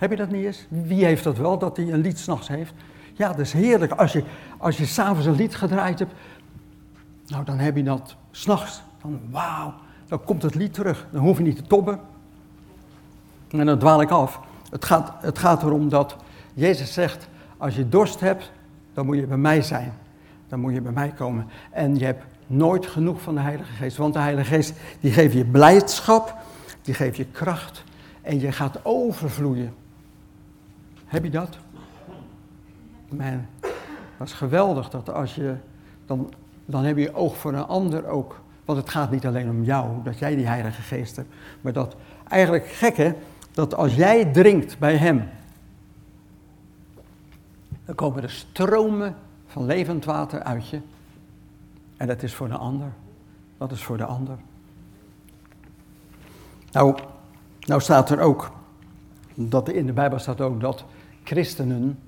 Heb 0.00 0.10
je 0.10 0.16
dat 0.16 0.30
niet 0.30 0.44
eens? 0.44 0.66
Wie 0.68 1.04
heeft 1.04 1.24
dat 1.24 1.36
wel, 1.36 1.58
dat 1.58 1.76
hij 1.76 1.92
een 1.92 2.00
lied 2.00 2.18
s'nachts 2.18 2.48
heeft? 2.48 2.72
Ja, 3.14 3.28
dat 3.28 3.38
is 3.38 3.52
heerlijk. 3.52 3.92
Als 3.92 4.12
je, 4.12 4.24
als 4.58 4.76
je 4.76 4.86
s'avonds 4.86 5.26
een 5.26 5.34
lied 5.34 5.54
gedraaid 5.54 5.98
hebt, 5.98 6.12
nou 7.26 7.44
dan 7.44 7.58
heb 7.58 7.76
je 7.76 7.82
dat 7.82 8.16
s'nachts. 8.30 8.82
Dan 9.02 9.20
wauw, 9.30 9.74
dan 10.08 10.24
komt 10.24 10.42
het 10.42 10.54
lied 10.54 10.74
terug. 10.74 11.06
Dan 11.10 11.20
hoef 11.20 11.36
je 11.36 11.42
niet 11.42 11.56
te 11.56 11.62
tobben. 11.62 12.00
En 13.50 13.66
dan 13.66 13.78
dwaal 13.78 14.00
ik 14.00 14.10
af. 14.10 14.40
Het 14.70 14.84
gaat, 14.84 15.12
het 15.20 15.38
gaat 15.38 15.62
erom 15.62 15.88
dat 15.88 16.16
Jezus 16.54 16.92
zegt, 16.92 17.28
als 17.56 17.76
je 17.76 17.88
dorst 17.88 18.20
hebt, 18.20 18.50
dan 18.94 19.06
moet 19.06 19.16
je 19.16 19.26
bij 19.26 19.36
mij 19.36 19.62
zijn. 19.62 19.92
Dan 20.48 20.60
moet 20.60 20.74
je 20.74 20.80
bij 20.80 20.92
mij 20.92 21.10
komen. 21.10 21.46
En 21.70 21.98
je 21.98 22.04
hebt 22.04 22.24
nooit 22.46 22.86
genoeg 22.86 23.20
van 23.20 23.34
de 23.34 23.40
Heilige 23.40 23.72
Geest. 23.72 23.96
Want 23.96 24.14
de 24.14 24.20
Heilige 24.20 24.54
Geest, 24.54 24.72
die 25.00 25.12
geeft 25.12 25.34
je 25.34 25.44
blijdschap, 25.44 26.36
die 26.82 26.94
geeft 26.94 27.16
je 27.16 27.26
kracht. 27.26 27.84
En 28.22 28.40
je 28.40 28.52
gaat 28.52 28.80
overvloeien. 28.82 29.74
Heb 31.10 31.24
je 31.24 31.30
dat? 31.30 31.58
Man, 33.08 33.46
dat 34.18 34.26
is 34.26 34.32
geweldig. 34.32 34.90
Dat 34.90 35.10
als 35.10 35.34
je, 35.34 35.54
dan, 36.06 36.32
dan 36.64 36.84
heb 36.84 36.96
je 36.96 37.14
oog 37.14 37.36
voor 37.36 37.52
een 37.52 37.66
ander 37.66 38.06
ook. 38.06 38.40
Want 38.64 38.78
het 38.78 38.90
gaat 38.90 39.10
niet 39.10 39.26
alleen 39.26 39.48
om 39.48 39.64
jou, 39.64 40.02
dat 40.02 40.18
jij 40.18 40.36
die 40.36 40.46
Heilige 40.46 40.82
Geest 40.82 41.16
hebt. 41.16 41.28
Maar 41.60 41.72
dat, 41.72 41.96
eigenlijk 42.28 42.66
gek 42.66 42.96
hè, 42.96 43.12
dat 43.52 43.74
als 43.74 43.94
jij 43.94 44.24
drinkt 44.24 44.78
bij 44.78 44.96
Hem, 44.96 45.28
dan 47.84 47.94
komen 47.94 48.22
er 48.22 48.30
stromen 48.30 49.16
van 49.46 49.64
levend 49.64 50.04
water 50.04 50.42
uit 50.42 50.68
je. 50.68 50.80
En 51.96 52.06
dat 52.06 52.22
is 52.22 52.34
voor 52.34 52.48
de 52.48 52.56
ander. 52.56 52.92
Dat 53.58 53.72
is 53.72 53.82
voor 53.82 53.96
de 53.96 54.04
ander. 54.04 54.36
Nou, 56.72 56.98
nou 57.60 57.80
staat 57.80 58.10
er 58.10 58.20
ook, 58.20 58.50
dat 59.34 59.68
in 59.68 59.86
de 59.86 59.92
Bijbel 59.92 60.18
staat 60.18 60.40
ook 60.40 60.60
dat 60.60 60.84
christenen, 61.30 61.98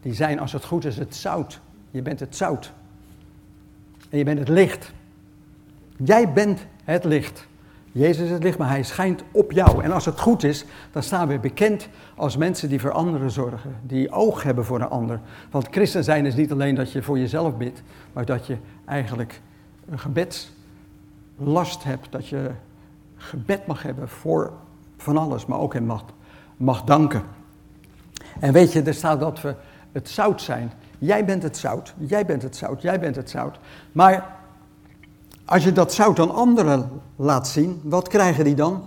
die 0.00 0.14
zijn 0.14 0.38
als 0.38 0.52
het 0.52 0.64
goed 0.64 0.84
is 0.84 0.98
het 0.98 1.14
zout. 1.14 1.60
Je 1.90 2.02
bent 2.02 2.20
het 2.20 2.36
zout. 2.36 2.72
En 4.10 4.18
je 4.18 4.24
bent 4.24 4.38
het 4.38 4.48
licht. 4.48 4.92
Jij 5.96 6.32
bent 6.32 6.66
het 6.84 7.04
licht. 7.04 7.46
Jezus 7.92 8.24
is 8.24 8.30
het 8.30 8.42
licht, 8.42 8.58
maar 8.58 8.68
hij 8.68 8.82
schijnt 8.82 9.22
op 9.32 9.52
jou. 9.52 9.82
En 9.82 9.92
als 9.92 10.04
het 10.04 10.20
goed 10.20 10.42
is, 10.42 10.64
dan 10.92 11.02
staan 11.02 11.28
we 11.28 11.38
bekend 11.38 11.88
als 12.14 12.36
mensen 12.36 12.68
die 12.68 12.80
voor 12.80 12.92
anderen 12.92 13.30
zorgen. 13.30 13.76
Die 13.82 14.10
oog 14.10 14.42
hebben 14.42 14.64
voor 14.64 14.80
een 14.80 14.88
ander. 14.88 15.20
Want 15.50 15.68
christen 15.70 16.04
zijn 16.04 16.26
is 16.26 16.34
niet 16.34 16.52
alleen 16.52 16.74
dat 16.74 16.92
je 16.92 17.02
voor 17.02 17.18
jezelf 17.18 17.56
bidt, 17.56 17.82
maar 18.12 18.24
dat 18.24 18.46
je 18.46 18.56
eigenlijk 18.84 19.40
een 19.88 19.98
gebedslast 19.98 21.84
hebt. 21.84 22.12
Dat 22.12 22.28
je 22.28 22.50
gebed 23.16 23.66
mag 23.66 23.82
hebben 23.82 24.08
voor 24.08 24.52
van 24.96 25.16
alles, 25.16 25.46
maar 25.46 25.58
ook 25.58 25.74
in 25.74 25.86
mag, 25.86 26.04
mag 26.56 26.84
danken. 26.84 27.22
En 28.42 28.52
weet 28.52 28.72
je, 28.72 28.82
er 28.82 28.94
staat 28.94 29.20
dat 29.20 29.40
we 29.40 29.54
het 29.92 30.08
zout 30.08 30.42
zijn. 30.42 30.72
Jij 30.98 31.24
bent 31.24 31.42
het 31.42 31.56
zout, 31.56 31.94
jij 31.98 32.26
bent 32.26 32.42
het 32.42 32.56
zout, 32.56 32.82
jij 32.82 33.00
bent 33.00 33.16
het 33.16 33.30
zout. 33.30 33.58
Maar 33.92 34.36
als 35.44 35.64
je 35.64 35.72
dat 35.72 35.92
zout 35.92 36.18
aan 36.18 36.34
anderen 36.34 36.90
laat 37.16 37.48
zien, 37.48 37.80
wat 37.84 38.08
krijgen 38.08 38.44
die 38.44 38.54
dan? 38.54 38.84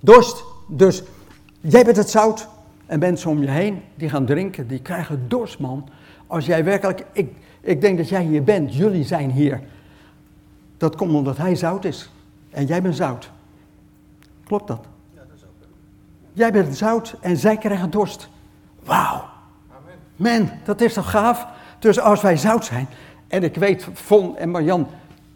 Dorst. 0.00 0.44
Dus 0.68 1.02
jij 1.60 1.84
bent 1.84 1.96
het 1.96 2.10
zout 2.10 2.48
en 2.86 2.98
mensen 2.98 3.30
om 3.30 3.40
je 3.40 3.50
heen 3.50 3.82
die 3.94 4.08
gaan 4.08 4.26
drinken, 4.26 4.68
die 4.68 4.80
krijgen 4.80 5.28
dorst, 5.28 5.58
man. 5.58 5.88
Als 6.26 6.46
jij 6.46 6.64
werkelijk, 6.64 7.04
ik, 7.12 7.32
ik 7.60 7.80
denk 7.80 7.98
dat 7.98 8.08
jij 8.08 8.24
hier 8.24 8.44
bent, 8.44 8.74
jullie 8.74 9.04
zijn 9.04 9.30
hier. 9.30 9.60
Dat 10.76 10.96
komt 10.96 11.14
omdat 11.14 11.36
hij 11.36 11.56
zout 11.56 11.84
is 11.84 12.10
en 12.50 12.66
jij 12.66 12.82
bent 12.82 12.96
zout. 12.96 13.30
Klopt 14.44 14.66
dat? 14.66 14.86
Ja, 15.14 15.20
dat 15.20 15.36
is 15.36 15.44
ook. 15.44 15.50
Jij 16.36 16.52
bent 16.52 16.76
zout 16.76 17.14
en 17.20 17.36
zij 17.36 17.56
krijgen 17.56 17.90
dorst. 17.90 18.28
Wauw. 18.84 19.24
Man, 20.16 20.50
dat 20.64 20.80
is 20.80 20.92
toch 20.92 21.10
gaaf? 21.10 21.46
Dus 21.78 22.00
als 22.00 22.20
wij 22.20 22.36
zout 22.36 22.64
zijn, 22.64 22.88
en 23.28 23.42
ik 23.42 23.54
weet, 23.54 23.88
Von 23.92 24.36
en 24.36 24.50
Marjan, 24.50 24.86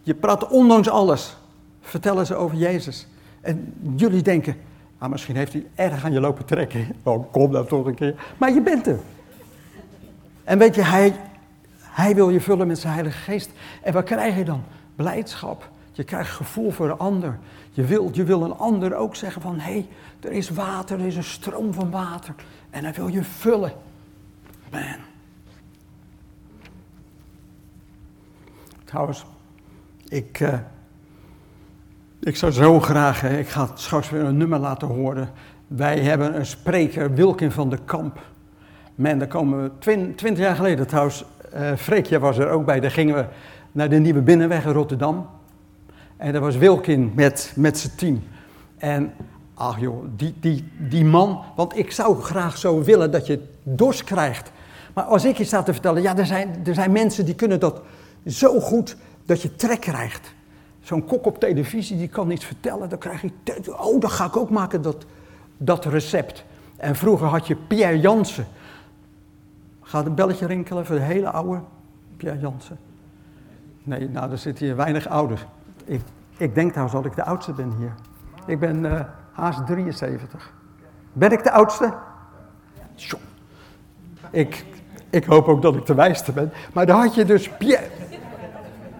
je 0.03 0.13
praat 0.13 0.47
ondanks 0.47 0.89
alles, 0.89 1.37
vertellen 1.81 2.25
ze 2.25 2.35
over 2.35 2.57
Jezus. 2.57 3.07
En 3.41 3.73
jullie 3.95 4.21
denken, 4.21 4.55
ah, 4.97 5.09
misschien 5.09 5.35
heeft 5.35 5.53
hij 5.53 5.65
erg 5.75 6.05
aan 6.05 6.11
je 6.11 6.19
lopen 6.19 6.45
trekken. 6.45 6.87
Oh, 7.03 7.31
kom 7.31 7.51
dan 7.51 7.65
toch 7.65 7.85
een 7.85 7.95
keer. 7.95 8.33
Maar 8.37 8.53
je 8.53 8.61
bent 8.61 8.87
er. 8.87 8.99
En 10.43 10.57
weet 10.57 10.75
je, 10.75 10.83
hij, 10.83 11.15
hij 11.79 12.15
wil 12.15 12.29
je 12.29 12.41
vullen 12.41 12.67
met 12.67 12.79
zijn 12.79 12.93
Heilige 12.93 13.17
Geest. 13.17 13.49
En 13.81 13.93
wat 13.93 14.03
krijg 14.03 14.35
je 14.37 14.43
dan? 14.43 14.63
Blijdschap. 14.95 15.69
Je 15.91 16.03
krijgt 16.03 16.31
gevoel 16.31 16.71
voor 16.71 16.87
de 16.87 16.95
ander. 16.95 17.39
Je 17.71 17.85
wil, 17.85 18.09
je 18.13 18.23
wil 18.23 18.43
een 18.43 18.57
ander 18.57 18.95
ook 18.95 19.15
zeggen 19.15 19.41
van, 19.41 19.59
hé, 19.59 19.71
hey, 19.71 19.87
er 20.19 20.31
is 20.31 20.49
water, 20.49 20.99
er 20.99 21.05
is 21.05 21.15
een 21.15 21.23
stroom 21.23 21.73
van 21.73 21.91
water. 21.91 22.35
En 22.69 22.83
hij 22.83 22.93
wil 22.93 23.07
je 23.07 23.23
vullen. 23.23 23.71
Man. 24.71 24.81
Trouwens, 28.83 29.25
ik, 30.07 30.39
uh, 30.39 30.53
ik 32.19 32.35
zou 32.35 32.51
zo 32.51 32.79
graag, 32.79 33.21
hè, 33.21 33.37
ik 33.37 33.47
ga 33.47 33.69
straks 33.73 34.09
weer 34.09 34.23
een 34.23 34.37
nummer 34.37 34.59
laten 34.59 34.87
horen. 34.87 35.29
Wij 35.67 35.99
hebben 35.99 36.35
een 36.35 36.45
spreker, 36.45 37.13
Wilkin 37.13 37.51
van 37.51 37.69
de 37.69 37.77
Kamp. 37.85 38.21
Man, 38.95 39.17
daar 39.17 39.27
komen 39.27 39.63
we 39.63 39.71
twintig 40.15 40.37
jaar 40.37 40.55
geleden 40.55 40.87
trouwens, 40.87 41.25
uh, 41.53 41.75
Freekje 41.75 42.19
was 42.19 42.37
er 42.37 42.49
ook 42.49 42.65
bij, 42.65 42.79
daar 42.79 42.91
gingen 42.91 43.15
we 43.15 43.25
naar 43.71 43.89
de 43.89 43.97
Nieuwe 43.97 44.21
Binnenweg 44.21 44.65
in 44.65 44.71
Rotterdam. 44.71 45.29
En 46.21 46.31
daar 46.31 46.41
was 46.41 46.57
Wilkin 46.57 47.11
met, 47.15 47.53
met 47.55 47.77
zijn 47.77 47.95
team. 47.95 48.23
En 48.77 49.13
ach 49.53 49.79
joh, 49.79 50.03
die, 50.15 50.33
die, 50.39 50.71
die 50.77 51.05
man, 51.05 51.43
want 51.55 51.77
ik 51.77 51.91
zou 51.91 52.21
graag 52.21 52.57
zo 52.57 52.83
willen 52.83 53.11
dat 53.11 53.27
je 53.27 53.43
dorst 53.63 54.03
krijgt. 54.03 54.51
Maar 54.93 55.03
als 55.03 55.25
ik 55.25 55.37
je 55.37 55.43
sta 55.43 55.63
te 55.63 55.73
vertellen, 55.73 56.01
ja, 56.01 56.17
er 56.17 56.25
zijn, 56.25 56.55
er 56.65 56.73
zijn 56.73 56.91
mensen 56.91 57.25
die 57.25 57.35
kunnen 57.35 57.59
dat 57.59 57.81
zo 58.25 58.59
goed 58.59 58.95
dat 59.25 59.41
je 59.41 59.55
trek 59.55 59.79
krijgt. 59.79 60.33
Zo'n 60.81 61.05
kok 61.05 61.25
op 61.25 61.39
televisie, 61.39 61.97
die 61.97 62.07
kan 62.07 62.31
iets 62.31 62.45
vertellen, 62.45 62.89
dan 62.89 62.99
krijg 62.99 63.21
je, 63.21 63.31
oh, 63.77 64.01
dat 64.01 64.11
ga 64.11 64.25
ik 64.25 64.37
ook 64.37 64.49
maken, 64.49 64.81
dat, 64.81 65.05
dat 65.57 65.85
recept. 65.85 66.43
En 66.77 66.95
vroeger 66.95 67.27
had 67.27 67.47
je 67.47 67.55
Pierre 67.55 67.99
Jansen. 67.99 68.47
Gaat 69.81 70.05
een 70.05 70.15
belletje 70.15 70.45
rinkelen 70.45 70.85
voor 70.85 70.95
de 70.95 71.01
hele 71.01 71.29
oude 71.29 71.61
Pierre 72.17 72.39
Jansen? 72.39 72.77
Nee, 73.83 74.09
nou, 74.09 74.31
er 74.31 74.37
zitten 74.37 74.65
hier 74.65 74.75
weinig 74.75 75.07
ouders. 75.07 75.45
Ik, 75.91 76.01
ik 76.37 76.55
denk 76.55 76.69
trouwens 76.69 76.95
dat 76.95 77.05
ik 77.05 77.15
de 77.15 77.23
oudste 77.23 77.51
ben 77.51 77.73
hier. 77.77 77.93
Ik 78.45 78.59
ben 78.59 78.83
uh, 78.83 78.99
haast 79.31 79.65
73. 79.65 80.53
Ben 81.13 81.31
ik 81.31 81.43
de 81.43 81.51
oudste? 81.51 81.93
Ik, 84.31 84.65
ik 85.09 85.23
hoop 85.23 85.47
ook 85.47 85.61
dat 85.61 85.75
ik 85.75 85.85
de 85.85 85.93
wijste 85.93 86.31
ben. 86.31 86.51
Maar 86.73 86.85
dan 86.85 86.99
had 86.99 87.15
je 87.15 87.25
dus 87.25 87.49
Pierre, 87.49 87.85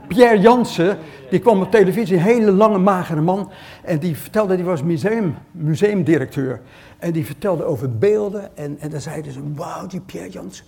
Pierre 0.07 0.39
Jansen, 0.39 0.97
die 1.29 1.39
kwam 1.39 1.61
op 1.61 1.71
televisie, 1.71 2.15
een 2.15 2.21
hele 2.21 2.51
lange 2.51 2.77
magere 2.77 3.21
man. 3.21 3.51
En 3.83 3.99
die 3.99 4.17
vertelde, 4.17 4.55
die 4.55 4.65
was 4.65 4.83
museum, 4.83 5.35
museumdirecteur. 5.51 6.61
En 6.97 7.11
die 7.11 7.25
vertelde 7.25 7.63
over 7.63 7.97
beelden. 7.97 8.57
En, 8.57 8.77
en 8.79 8.89
dan 8.89 9.01
zeiden 9.01 9.31
ze, 9.31 9.53
wauw, 9.53 9.87
die 9.87 10.01
Pierre 10.01 10.29
Jansen. 10.29 10.65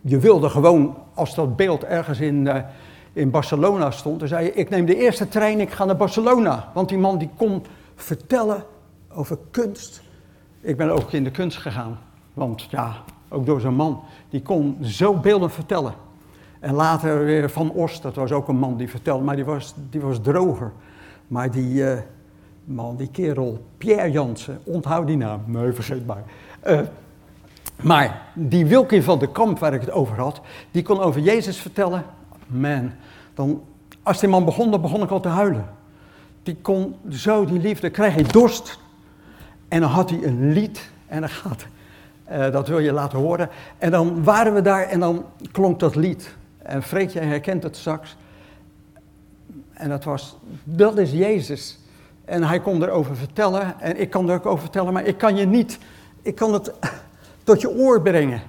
Je 0.00 0.18
wilde 0.18 0.48
gewoon, 0.48 0.96
als 1.14 1.34
dat 1.34 1.56
beeld 1.56 1.84
ergens 1.84 2.20
in... 2.20 2.46
Uh, 2.46 2.56
in 3.12 3.30
Barcelona 3.30 3.90
stond, 3.90 4.18
dan 4.18 4.28
zei 4.28 4.48
ik 4.48 4.70
neem 4.70 4.84
de 4.84 4.96
eerste 4.96 5.28
trein, 5.28 5.60
ik 5.60 5.70
ga 5.70 5.84
naar 5.84 5.96
Barcelona. 5.96 6.70
Want 6.74 6.88
die 6.88 6.98
man 6.98 7.18
die 7.18 7.30
kon 7.36 7.62
vertellen 7.94 8.64
over 9.14 9.38
kunst. 9.50 10.02
Ik 10.60 10.76
ben 10.76 10.90
ook 10.90 11.12
in 11.12 11.24
de 11.24 11.30
kunst 11.30 11.58
gegaan, 11.58 11.98
want 12.34 12.62
ja, 12.62 12.96
ook 13.28 13.46
door 13.46 13.60
zo'n 13.60 13.74
man, 13.74 14.02
die 14.30 14.42
kon 14.42 14.78
zo 14.82 15.14
beelden 15.14 15.50
vertellen. 15.50 15.94
En 16.60 16.74
later 16.74 17.24
weer 17.24 17.50
Van 17.50 17.70
Ost, 17.70 18.02
dat 18.02 18.14
was 18.14 18.32
ook 18.32 18.48
een 18.48 18.58
man 18.58 18.76
die 18.76 18.90
vertelde, 18.90 19.24
maar 19.24 19.36
die 19.36 19.44
was, 19.44 19.74
die 19.90 20.00
was 20.00 20.20
droger. 20.22 20.72
Maar 21.26 21.50
die 21.50 21.74
uh, 21.74 21.92
man, 22.64 22.96
die 22.96 23.08
kerel, 23.10 23.64
Pierre 23.78 24.10
Jansen, 24.10 24.58
onthoud 24.64 25.06
die 25.06 25.16
naam, 25.16 25.42
nee, 25.46 25.72
vergeet 25.72 26.06
maar. 26.06 26.22
Uh, 26.66 26.80
maar 27.82 28.22
die 28.34 28.66
Wilkin 28.66 29.02
van 29.02 29.18
de 29.18 29.32
Kamp, 29.32 29.58
waar 29.58 29.74
ik 29.74 29.80
het 29.80 29.90
over 29.90 30.16
had, 30.16 30.40
die 30.70 30.82
kon 30.82 31.00
over 31.00 31.20
Jezus 31.20 31.58
vertellen 31.58 32.04
man, 32.52 32.92
dan, 33.34 33.62
als 34.02 34.20
die 34.20 34.28
man 34.28 34.44
begon, 34.44 34.70
dan 34.70 34.80
begon 34.80 35.02
ik 35.02 35.10
al 35.10 35.20
te 35.20 35.28
huilen. 35.28 35.66
die 36.42 36.56
kon 36.62 36.96
zo 37.10 37.44
die 37.44 37.60
liefde, 37.60 37.90
kreeg 37.90 38.14
hij 38.14 38.22
dorst. 38.22 38.78
En 39.68 39.80
dan 39.80 39.90
had 39.90 40.10
hij 40.10 40.22
een 40.22 40.52
lied 40.52 40.90
en 41.06 41.20
dan 41.20 41.30
gaat, 41.30 41.66
uh, 42.30 42.50
dat 42.50 42.68
wil 42.68 42.78
je 42.78 42.92
laten 42.92 43.18
horen. 43.18 43.48
En 43.78 43.90
dan 43.90 44.24
waren 44.24 44.54
we 44.54 44.62
daar 44.62 44.82
en 44.82 45.00
dan 45.00 45.24
klonk 45.52 45.80
dat 45.80 45.94
lied. 45.94 46.34
En 46.58 46.82
Freekje 46.82 47.20
herkent 47.20 47.62
het 47.62 47.76
straks. 47.76 48.16
En 49.72 49.88
dat 49.88 50.04
was, 50.04 50.36
dat 50.64 50.98
is 50.98 51.10
Jezus. 51.12 51.78
En 52.24 52.42
hij 52.42 52.60
kon 52.60 52.82
erover 52.82 53.16
vertellen 53.16 53.80
en 53.80 54.00
ik 54.00 54.10
kan 54.10 54.28
er 54.28 54.34
ook 54.34 54.46
over 54.46 54.60
vertellen, 54.60 54.92
maar 54.92 55.04
ik 55.04 55.18
kan 55.18 55.36
je 55.36 55.46
niet, 55.46 55.78
ik 56.22 56.34
kan 56.34 56.52
het 56.52 56.72
tot 57.44 57.60
je 57.60 57.70
oor 57.70 58.02
brengen. 58.02 58.42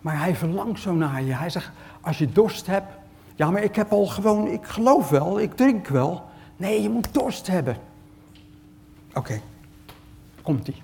Maar 0.00 0.18
hij 0.18 0.34
verlangt 0.34 0.80
zo 0.80 0.94
naar 0.94 1.22
je. 1.22 1.34
Hij 1.34 1.50
zegt, 1.50 1.70
als 2.00 2.18
je 2.18 2.32
dorst 2.32 2.66
hebt, 2.66 2.92
ja, 3.34 3.50
maar 3.50 3.62
ik 3.62 3.76
heb 3.76 3.92
al 3.92 4.06
gewoon, 4.06 4.46
ik 4.46 4.64
geloof 4.64 5.08
wel, 5.08 5.40
ik 5.40 5.54
drink 5.54 5.88
wel. 5.88 6.24
Nee, 6.56 6.82
je 6.82 6.88
moet 6.88 7.14
dorst 7.14 7.46
hebben. 7.46 7.76
Oké, 9.14 9.40
komt-ie. 10.42 10.82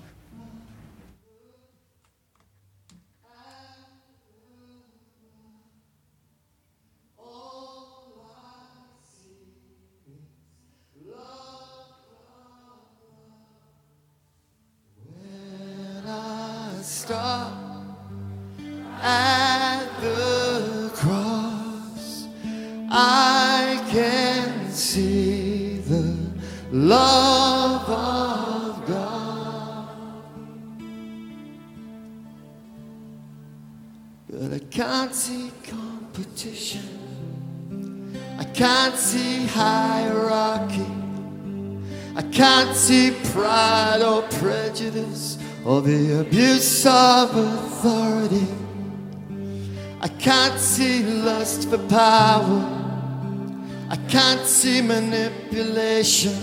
I 22.91 23.85
can 23.91 24.71
see 24.71 25.77
the 25.77 26.17
love 26.71 27.87
of 27.87 28.87
God. 28.87 29.89
But 34.27 34.53
I 34.53 34.59
can't 34.71 35.13
see 35.13 35.51
competition. 35.67 36.81
I 38.39 38.43
can't 38.45 38.95
see 38.95 39.45
hierarchy. 39.45 40.87
I 42.15 42.23
can't 42.23 42.75
see 42.75 43.11
pride 43.31 44.01
or 44.01 44.23
prejudice 44.39 45.37
or 45.63 45.81
the 45.83 46.21
abuse 46.21 46.87
of 46.87 47.35
authority. 47.35 48.47
I 50.01 50.07
can't 50.07 50.57
see 50.59 51.03
lust 51.03 51.69
for 51.69 51.77
power. 51.89 52.77
I 53.89 53.97
can't 54.07 54.45
see 54.45 54.81
manipulation. 54.81 56.33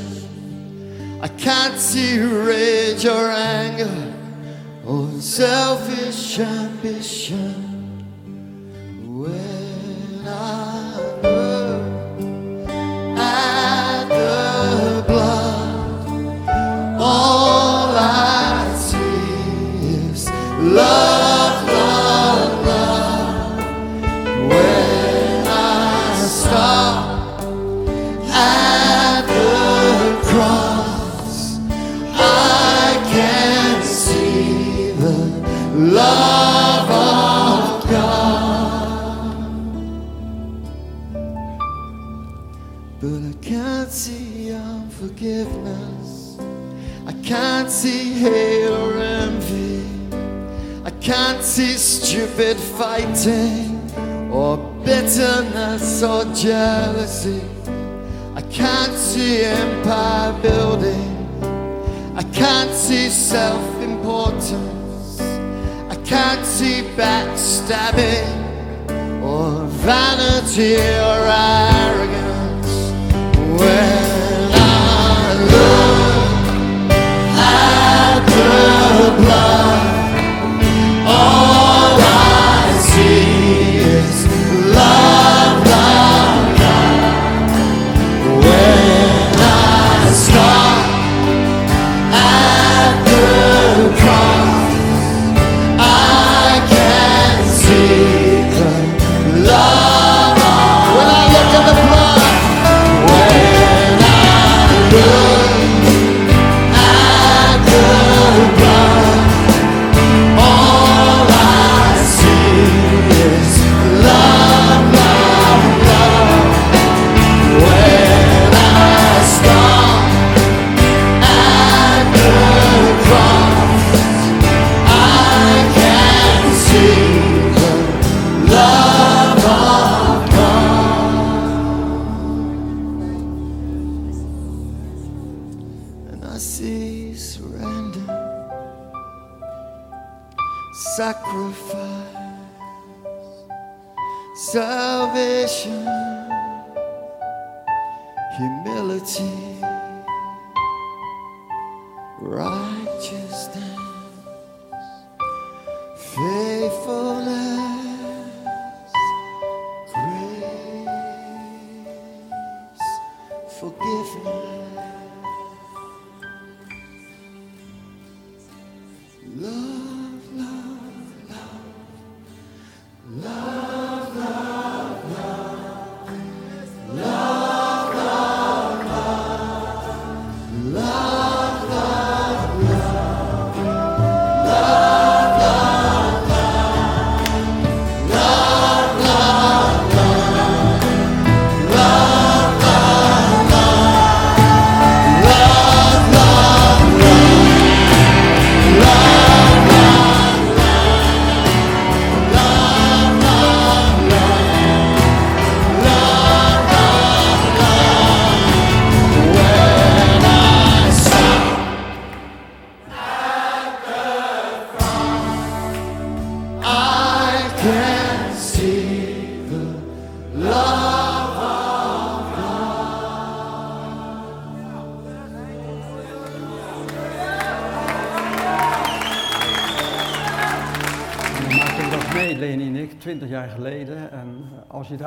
I 1.22 1.28
can't 1.28 1.78
see 1.78 2.18
rage 2.18 3.06
or 3.06 3.30
anger 3.30 4.14
or 4.84 5.10
selfish 5.20 6.38
ambition. 6.38 7.65
Can't 44.36 44.44
see 44.44 44.52
unforgiveness. 44.52 46.38
I 47.06 47.12
can't 47.22 47.70
see 47.70 48.12
hate 48.12 48.68
or 48.68 48.92
envy. 48.98 49.84
I 50.84 50.90
can't 51.00 51.42
see 51.42 51.74
stupid 51.74 52.56
fighting 52.56 53.80
or 54.30 54.58
bitterness 54.84 56.02
or 56.02 56.24
jealousy. 56.34 57.40
I 58.34 58.42
can't 58.42 58.92
see 58.92 59.42
empire 59.42 60.32
building. 60.42 61.12
I 62.14 62.22
can't 62.34 62.72
see 62.72 63.08
self 63.08 63.64
importance. 63.82 65.20
I 65.88 65.96
can't 66.04 66.44
see 66.44 66.82
backstabbing 66.96 68.44
or 69.22 69.64
vanity 69.86 70.76
or 70.76 71.20
arrogance. 71.26 72.26
When 73.58 74.05
love. 79.18 79.85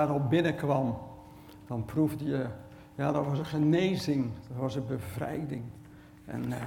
Als 0.09 0.17
je 0.17 0.41
daar 0.41 0.43
al 0.43 0.53
binnenkwam, 0.53 0.97
dan 1.67 1.85
proefde 1.85 2.25
je, 2.25 2.45
ja, 2.95 3.11
dat 3.11 3.25
was 3.25 3.39
een 3.39 3.45
genezing, 3.45 4.31
dat 4.47 4.57
was 4.57 4.75
een 4.75 4.87
bevrijding. 4.87 5.61
En 6.25 6.53
eh, 6.53 6.57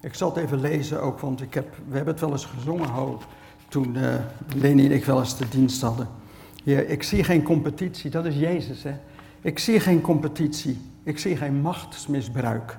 ik 0.00 0.14
zal 0.14 0.34
het 0.34 0.44
even 0.44 0.60
lezen 0.60 1.02
ook, 1.02 1.20
want 1.20 1.42
ik 1.42 1.54
heb, 1.54 1.76
we 1.88 1.96
hebben 1.96 2.12
het 2.12 2.22
wel 2.22 2.32
eens 2.32 2.44
gezongen, 2.44 2.88
Ho, 2.88 3.18
toen 3.68 3.96
eh 3.96 4.14
Leni 4.54 4.84
en 4.84 4.92
ik 4.92 5.04
wel 5.04 5.18
eens 5.18 5.36
de 5.36 5.48
dienst 5.48 5.82
hadden. 5.82 6.08
Heer, 6.64 6.88
ik 6.88 7.02
zie 7.02 7.24
geen 7.24 7.42
competitie, 7.42 8.10
dat 8.10 8.24
is 8.24 8.36
Jezus, 8.36 8.82
hè. 8.82 8.94
Ik 9.40 9.58
zie 9.58 9.80
geen 9.80 10.00
competitie, 10.00 10.78
ik 11.02 11.18
zie 11.18 11.36
geen 11.36 11.60
machtsmisbruik. 11.60 12.78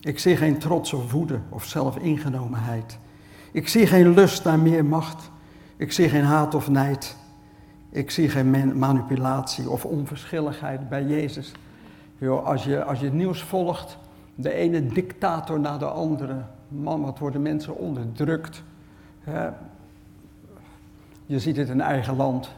Ik 0.00 0.18
zie 0.18 0.36
geen 0.36 0.58
trots 0.58 0.92
of 0.92 1.12
woede 1.12 1.40
of 1.48 1.64
zelfingenomenheid. 1.64 2.98
Ik 3.52 3.68
zie 3.68 3.86
geen 3.86 4.14
lust 4.14 4.44
naar 4.44 4.58
meer 4.58 4.84
macht. 4.84 5.30
Ik 5.76 5.92
zie 5.92 6.08
geen 6.08 6.24
haat 6.24 6.54
of 6.54 6.68
nijd. 6.68 7.16
Ik 7.90 8.10
zie 8.10 8.28
geen 8.28 8.50
man- 8.50 8.78
manipulatie 8.78 9.70
of 9.70 9.84
onverschilligheid 9.84 10.88
bij 10.88 11.04
Jezus. 11.04 11.52
Als, 12.44 12.64
je, 12.64 12.84
als 12.84 12.98
je 12.98 13.04
het 13.04 13.14
nieuws 13.14 13.42
volgt, 13.42 13.98
de 14.34 14.52
ene 14.52 14.86
dictator 14.86 15.60
na 15.60 15.78
de 15.78 15.86
andere. 15.86 16.36
Man, 16.68 17.02
wat 17.02 17.18
worden 17.18 17.42
mensen 17.42 17.76
onderdrukt. 17.76 18.62
Je 21.26 21.38
ziet 21.38 21.56
het 21.56 21.68
in 21.68 21.80
eigen 21.80 22.16
land. 22.16 22.50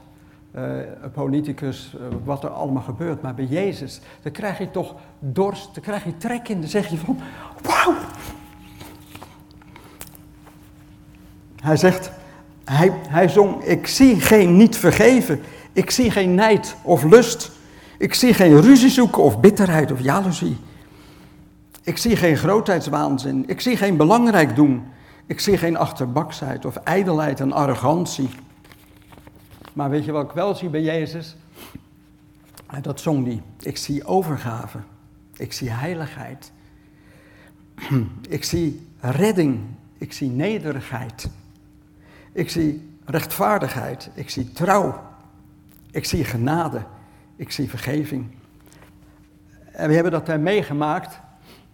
Eh, 0.52 0.78
politicus, 1.12 1.94
eh, 1.94 2.16
wat 2.24 2.44
er 2.44 2.50
allemaal 2.50 2.82
gebeurt. 2.82 3.22
Maar 3.22 3.34
bij 3.34 3.44
Jezus, 3.44 4.00
dan 4.22 4.32
krijg 4.32 4.58
je 4.58 4.70
toch 4.70 4.94
dorst, 5.18 5.74
dan 5.74 5.82
krijg 5.82 6.04
je 6.04 6.16
trek 6.16 6.48
in. 6.48 6.60
Dan 6.60 6.68
zeg 6.70 6.88
je 6.88 6.96
van, 6.96 7.18
wauw. 7.62 7.94
Hij 11.62 11.76
zegt, 11.76 12.12
hij, 12.72 12.92
hij 13.08 13.28
zong, 13.28 13.64
ik 13.64 13.86
zie 13.86 14.20
geen 14.20 14.56
niet 14.56 14.76
vergeven. 14.76 15.40
Ik 15.72 15.90
zie 15.90 16.10
geen 16.10 16.34
nijd 16.34 16.76
of 16.82 17.02
lust. 17.02 17.50
Ik 17.98 18.14
zie 18.14 18.34
geen 18.34 18.60
ruzie 18.60 18.90
zoeken 18.90 19.22
of 19.22 19.40
bitterheid 19.40 19.92
of 19.92 20.00
jaloezie. 20.00 20.56
Ik 21.82 21.96
zie 21.96 22.16
geen 22.16 22.36
grootheidswaanzin. 22.36 23.44
Ik 23.46 23.60
zie 23.60 23.76
geen 23.76 23.96
belangrijk 23.96 24.56
doen. 24.56 24.82
Ik 25.26 25.40
zie 25.40 25.58
geen 25.58 25.76
achterbaksheid 25.76 26.64
of 26.64 26.76
ijdelheid 26.76 27.40
en 27.40 27.52
arrogantie. 27.52 28.28
Maar 29.72 29.90
weet 29.90 30.04
je 30.04 30.12
wat 30.12 30.24
ik 30.24 30.30
wel 30.30 30.54
zie 30.54 30.68
bij 30.68 30.82
Jezus? 30.82 31.36
En 32.66 32.82
dat 32.82 33.00
zong 33.00 33.26
hij. 33.26 33.42
Ik 33.60 33.76
zie 33.76 34.04
overgave. 34.04 34.78
Ik 35.36 35.52
zie 35.52 35.70
heiligheid. 35.70 36.52
Ik 38.28 38.44
zie 38.44 38.86
redding. 39.00 39.60
Ik 39.98 40.12
zie 40.12 40.28
nederigheid. 40.28 41.28
Ik 42.32 42.50
zie 42.50 42.98
rechtvaardigheid. 43.04 44.10
Ik 44.14 44.30
zie 44.30 44.52
trouw. 44.52 45.00
Ik 45.90 46.04
zie 46.04 46.24
genade. 46.24 46.82
Ik 47.36 47.50
zie 47.50 47.68
vergeving. 47.68 48.26
En 49.72 49.88
we 49.88 49.94
hebben 49.94 50.12
dat 50.12 50.26
daar 50.26 50.40
meegemaakt. 50.40 51.20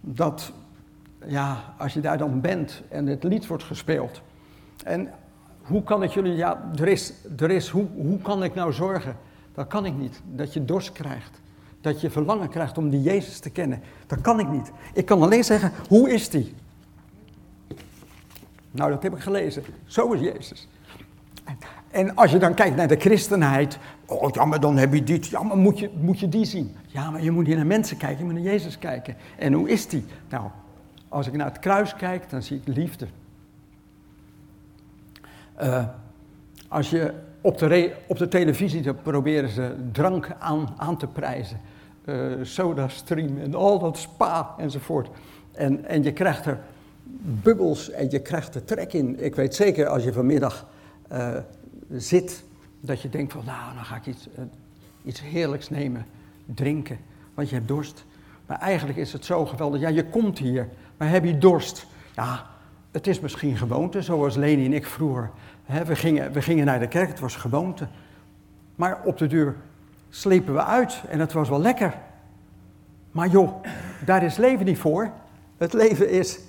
Dat, 0.01 0.51
ja, 1.25 1.73
als 1.77 1.93
je 1.93 1.99
daar 1.99 2.17
dan 2.17 2.41
bent 2.41 2.81
en 2.89 3.07
het 3.07 3.23
lied 3.23 3.47
wordt 3.47 3.63
gespeeld. 3.63 4.21
En 4.83 5.09
hoe 5.61 5.83
kan 5.83 6.03
ik 6.03 6.11
jullie, 6.11 6.35
ja, 6.35 6.69
er 6.75 6.87
is, 6.87 7.13
er 7.37 7.51
is 7.51 7.69
hoe, 7.69 7.87
hoe 7.95 8.21
kan 8.21 8.43
ik 8.43 8.53
nou 8.55 8.73
zorgen? 8.73 9.15
Dat 9.53 9.67
kan 9.67 9.85
ik 9.85 9.97
niet. 9.97 10.21
Dat 10.25 10.53
je 10.53 10.65
dorst 10.65 10.91
krijgt. 10.91 11.41
Dat 11.81 12.01
je 12.01 12.09
verlangen 12.09 12.49
krijgt 12.49 12.77
om 12.77 12.89
die 12.89 13.01
Jezus 13.01 13.39
te 13.39 13.49
kennen. 13.49 13.81
Dat 14.07 14.21
kan 14.21 14.39
ik 14.39 14.49
niet. 14.49 14.71
Ik 14.93 15.05
kan 15.05 15.21
alleen 15.21 15.43
zeggen, 15.43 15.71
hoe 15.87 16.11
is 16.11 16.29
die? 16.29 16.55
Nou, 18.71 18.91
dat 18.91 19.03
heb 19.03 19.15
ik 19.15 19.19
gelezen. 19.21 19.63
Zo 19.85 20.11
is 20.11 20.19
Jezus. 20.19 20.67
En- 21.91 22.15
als 22.15 22.31
je 22.31 22.37
dan 22.37 22.53
kijkt 22.53 22.75
naar 22.75 22.87
de 22.87 22.99
christenheid, 22.99 23.77
oh 24.05 24.29
ja, 24.31 24.45
maar 24.45 24.59
dan 24.59 24.77
heb 24.77 24.93
je 24.93 25.03
dit, 25.03 25.27
ja, 25.27 25.43
maar 25.43 25.57
moet 25.57 25.79
je, 25.79 25.89
moet 25.99 26.19
je 26.19 26.29
die 26.29 26.45
zien? 26.45 26.75
Ja, 26.87 27.09
maar 27.09 27.23
je 27.23 27.31
moet 27.31 27.47
niet 27.47 27.55
naar 27.55 27.65
mensen 27.65 27.97
kijken, 27.97 28.17
je 28.17 28.23
moet 28.23 28.33
naar 28.33 28.51
Jezus 28.51 28.79
kijken. 28.79 29.15
En 29.37 29.53
hoe 29.53 29.69
is 29.69 29.87
die? 29.87 30.05
Nou, 30.29 30.49
als 31.09 31.27
ik 31.27 31.33
naar 31.33 31.47
het 31.47 31.59
kruis 31.59 31.95
kijk, 31.95 32.29
dan 32.29 32.41
zie 32.43 32.61
ik 32.65 32.75
liefde. 32.75 33.07
Eh, 35.55 35.85
als 36.67 36.89
je 36.89 37.13
op 37.41 37.57
de, 37.57 37.95
op 38.07 38.17
de 38.17 38.27
televisie, 38.27 38.81
dan 38.81 39.01
proberen 39.01 39.49
ze 39.49 39.75
drank 39.91 40.35
aan, 40.39 40.73
aan 40.77 40.97
te 40.97 41.07
prijzen. 41.07 41.59
Eh 42.05 42.15
SodaStream 42.41 43.37
en 43.37 43.55
al 43.55 43.79
dat 43.79 43.97
spa 43.97 44.53
enzovoort. 44.57 45.09
En, 45.51 45.85
en 45.85 46.03
je 46.03 46.13
krijgt 46.13 46.45
er 46.45 46.59
bubbels 47.21 47.89
en 47.89 48.09
je 48.09 48.19
krijgt 48.19 48.55
er 48.55 48.63
trek 48.63 48.93
in. 48.93 49.23
Ik 49.23 49.35
weet 49.35 49.55
zeker 49.55 49.87
als 49.87 50.03
je 50.03 50.13
vanmiddag 50.13 50.67
eh, 51.07 51.35
zit, 51.91 52.43
dat 52.79 53.01
je 53.01 53.09
denkt 53.09 53.33
van 53.33 53.45
nou, 53.45 53.75
dan 53.75 53.85
ga 53.85 53.95
ik 53.95 54.05
iets, 54.05 54.27
eh, 54.35 54.43
iets 55.03 55.21
heerlijks 55.21 55.69
nemen, 55.69 56.05
drinken, 56.45 56.97
want 57.33 57.49
je 57.49 57.55
hebt 57.55 57.67
dorst. 57.67 58.05
Maar 58.45 58.59
eigenlijk 58.59 58.97
is 58.97 59.13
het 59.13 59.25
zo 59.25 59.45
geweldig, 59.45 59.81
ja 59.81 59.87
je 59.87 60.05
komt 60.05 60.37
hier, 60.37 60.67
maar 60.97 61.09
heb 61.09 61.23
je 61.23 61.37
dorst? 61.37 61.87
Ja, 62.15 62.45
het 62.91 63.07
is 63.07 63.19
misschien 63.19 63.57
gewoonte, 63.57 64.01
zoals 64.01 64.35
Leni 64.35 64.65
en 64.65 64.73
ik 64.73 64.85
vroeger. 64.85 65.31
Hè, 65.63 65.85
we, 65.85 65.95
gingen, 65.95 66.31
we 66.31 66.41
gingen 66.41 66.65
naar 66.65 66.79
de 66.79 66.87
kerk, 66.87 67.07
het 67.07 67.19
was 67.19 67.35
gewoonte. 67.35 67.87
Maar 68.75 69.01
op 69.03 69.17
de 69.17 69.27
deur 69.27 69.55
slepen 70.09 70.53
we 70.53 70.63
uit 70.63 71.01
en 71.09 71.19
het 71.19 71.33
was 71.33 71.49
wel 71.49 71.61
lekker. 71.61 71.97
Maar 73.11 73.27
joh, 73.27 73.63
daar 74.05 74.23
is 74.23 74.37
leven 74.37 74.65
niet 74.65 74.77
voor. 74.77 75.11
Het 75.57 75.73
leven 75.73 76.09
is 76.09 76.39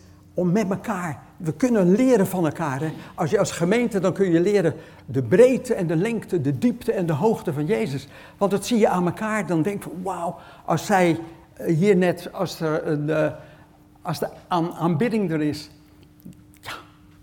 om 0.40 0.52
met 0.52 0.70
elkaar. 0.70 1.22
We 1.36 1.52
kunnen 1.52 1.92
leren 1.92 2.26
van 2.26 2.44
elkaar. 2.44 2.80
Hè? 2.80 2.92
Als 3.14 3.30
je 3.30 3.38
als 3.38 3.50
gemeente, 3.50 4.00
dan 4.00 4.12
kun 4.12 4.30
je 4.30 4.40
leren 4.40 4.74
de 5.06 5.22
breedte 5.22 5.74
en 5.74 5.86
de 5.86 5.96
lengte, 5.96 6.40
de 6.40 6.58
diepte 6.58 6.92
en 6.92 7.06
de 7.06 7.12
hoogte 7.12 7.52
van 7.52 7.66
Jezus. 7.66 8.08
Want 8.36 8.50
dat 8.50 8.66
zie 8.66 8.78
je 8.78 8.88
aan 8.88 9.06
elkaar, 9.06 9.46
dan 9.46 9.62
denk 9.62 9.84
je 9.84 9.90
wauw, 10.02 10.36
als 10.64 10.86
zij 10.86 11.20
eh, 11.54 11.76
hier 11.76 11.96
net, 11.96 12.32
als, 12.32 12.60
er 12.60 12.86
een, 12.86 13.10
eh, 13.10 13.32
als 14.02 14.18
de 14.18 14.28
aan, 14.48 14.72
aanbidding 14.72 15.30
er 15.30 15.42
is, 15.42 15.70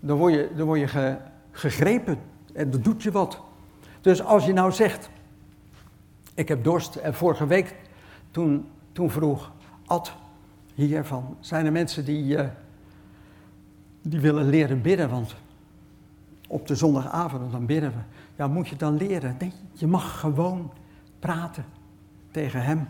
dan 0.00 0.16
word 0.18 0.34
je, 0.34 0.50
dan 0.56 0.66
word 0.66 0.80
je 0.80 0.88
ge- 0.88 1.16
gegrepen. 1.50 2.18
En 2.52 2.70
dat 2.70 2.84
doet 2.84 3.02
je 3.02 3.10
wat. 3.10 3.40
Dus 4.00 4.22
als 4.22 4.44
je 4.46 4.52
nou 4.52 4.72
zegt, 4.72 5.10
ik 6.34 6.48
heb 6.48 6.64
dorst. 6.64 6.94
En 6.96 7.14
vorige 7.14 7.46
week, 7.46 7.74
toen, 8.30 8.68
toen 8.92 9.10
vroeg 9.10 9.52
Ad 9.86 10.12
hiervan, 10.74 11.36
zijn 11.40 11.66
er 11.66 11.72
mensen 11.72 12.04
die, 12.04 12.36
eh, 12.36 12.46
die 14.02 14.20
willen 14.20 14.48
leren 14.48 14.82
bidden? 14.82 15.10
Want 15.10 15.36
op 16.48 16.66
de 16.66 16.74
zondagavond, 16.74 17.52
dan 17.52 17.66
bidden 17.66 17.90
we. 17.90 17.98
Ja, 18.36 18.46
moet 18.46 18.68
je 18.68 18.76
dan 18.76 18.96
leren? 18.96 19.36
Nee, 19.38 19.52
je 19.72 19.86
mag 19.86 20.20
gewoon 20.20 20.72
praten 21.18 21.64
tegen 22.30 22.62
hem. 22.62 22.86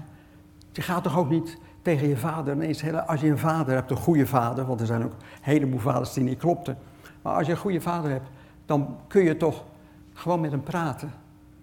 Je 0.73 0.83
gaat 0.83 1.03
toch 1.03 1.19
ook 1.19 1.31
niet 1.31 1.59
tegen 1.83 2.09
je 2.09 2.17
vader 2.17 2.55
ineens, 2.55 2.85
als 3.07 3.21
je 3.21 3.29
een 3.29 3.39
vader 3.39 3.75
hebt, 3.75 3.91
een 3.91 3.97
goede 3.97 4.27
vader, 4.27 4.67
want 4.67 4.81
er 4.81 4.87
zijn 4.87 5.05
ook 5.05 5.13
een 5.13 5.19
heleboel 5.41 5.79
vaders 5.79 6.13
die 6.13 6.25
niet 6.25 6.39
klopten. 6.39 6.79
Maar 7.23 7.35
als 7.35 7.47
je 7.47 7.53
een 7.53 7.59
goede 7.59 7.81
vader 7.81 8.11
hebt, 8.11 8.29
dan 8.67 8.97
kun 9.07 9.23
je 9.23 9.37
toch 9.37 9.65
gewoon 10.13 10.41
met 10.41 10.51
hem 10.51 10.63
praten. 10.63 11.13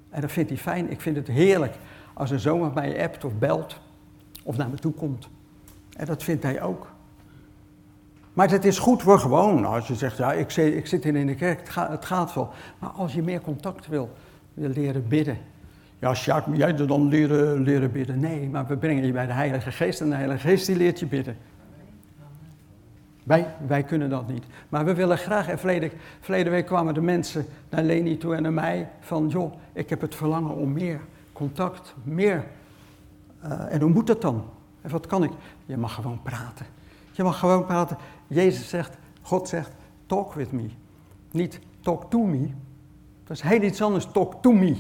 En 0.10 0.22
dat 0.22 0.32
vindt 0.32 0.50
hij 0.50 0.60
fijn. 0.60 0.92
Ik 0.92 1.02
vind 1.02 1.16
het 1.16 1.28
heerlijk 1.28 1.76
als 2.14 2.32
een 2.32 2.40
zoon 2.40 2.72
je 2.74 3.04
appt 3.04 3.24
of 3.24 3.38
belt 3.38 3.80
of 4.44 4.58
naar 4.58 4.70
me 4.70 4.76
toe 4.76 4.94
komt. 4.94 5.30
En 5.98 6.06
dat 6.06 6.24
vindt 6.24 6.44
hij 6.44 6.62
ook. 6.62 6.88
Maar 8.36 8.50
het 8.50 8.66
is 8.66 8.80
goed 8.80 9.02
voor 9.02 9.20
gewoon. 9.20 9.66
Als 9.66 9.88
je 9.88 9.96
zegt, 9.96 10.18
ja, 10.18 10.34
ik 10.34 10.50
zit, 10.50 10.74
ik 10.76 10.88
zit 10.88 11.06
in 11.06 11.28
de 11.28 11.36
kerk, 11.36 11.60
het 11.60 11.70
gaat, 11.70 11.90
het 11.90 12.06
gaat 12.06 12.34
wel. 12.34 12.50
Maar 12.80 12.90
als 12.90 13.14
je 13.14 13.22
meer 13.22 13.42
contact 13.42 13.88
wil, 13.88 14.10
wil 14.54 14.70
leren 14.70 15.08
bidden. 15.08 15.38
Ja, 16.00 16.14
Sjaak, 16.14 16.46
jij 16.54 16.76
dan 16.76 17.08
leren, 17.08 17.62
leren 17.62 17.92
bidden? 17.92 18.20
Nee, 18.20 18.50
maar 18.50 18.68
we 18.68 18.78
brengen 18.78 19.06
je 19.06 19.12
bij 19.12 19.26
de 19.26 19.34
Heilige 19.34 19.72
Geest 19.72 20.02
en 20.02 20.10
de 20.10 20.16
Heilige 20.16 20.48
Geest 20.48 20.66
die 20.66 20.76
leert 20.76 21.00
je 21.00 21.06
bidden. 21.06 21.38
Wij, 23.24 23.48
wij 23.68 23.84
kunnen 23.84 24.10
dat 24.10 24.28
niet. 24.28 24.44
Maar 24.70 24.86
we 24.86 24.94
willen 24.94 25.18
graag, 25.18 25.48
en 25.48 25.60
verleden 26.20 26.52
week 26.52 26.66
kwamen 26.66 26.94
de 26.94 27.02
mensen 27.02 27.46
naar 27.70 27.84
Leni 27.84 28.18
toe 28.18 28.36
en 28.36 28.42
naar 28.42 28.54
mij 28.54 28.90
van, 29.00 29.28
joh, 29.28 29.54
ik 29.74 29.90
heb 29.90 30.02
het 30.02 30.16
verlangen 30.16 30.56
om 30.56 30.74
meer 30.74 31.00
contact, 31.34 31.96
meer. 32.04 32.44
Eh, 33.42 33.74
en 33.74 33.82
hoe 33.82 33.90
moet 33.90 34.08
dat 34.08 34.22
dan? 34.22 34.44
En 34.82 34.90
wat 34.90 35.08
kan 35.08 35.24
ik? 35.24 35.32
Je 35.66 35.78
mag 35.78 35.94
gewoon 35.94 36.20
praten. 36.24 36.66
Je 37.16 37.24
mag 37.24 37.40
gewoon 37.40 37.66
praten. 37.66 37.98
Jezus 38.28 38.70
zegt, 38.70 38.98
God 39.22 39.48
zegt, 39.48 39.72
talk 40.06 40.34
with 40.34 40.52
me. 40.52 40.70
Niet 41.32 41.60
talk 41.82 42.10
to 42.10 42.20
me. 42.20 42.50
Dat 43.24 43.38
is 43.38 43.42
heel 43.42 43.62
iets 43.62 43.82
anders, 43.82 44.08
talk 44.12 44.42
to 44.42 44.52
me. 44.52 44.76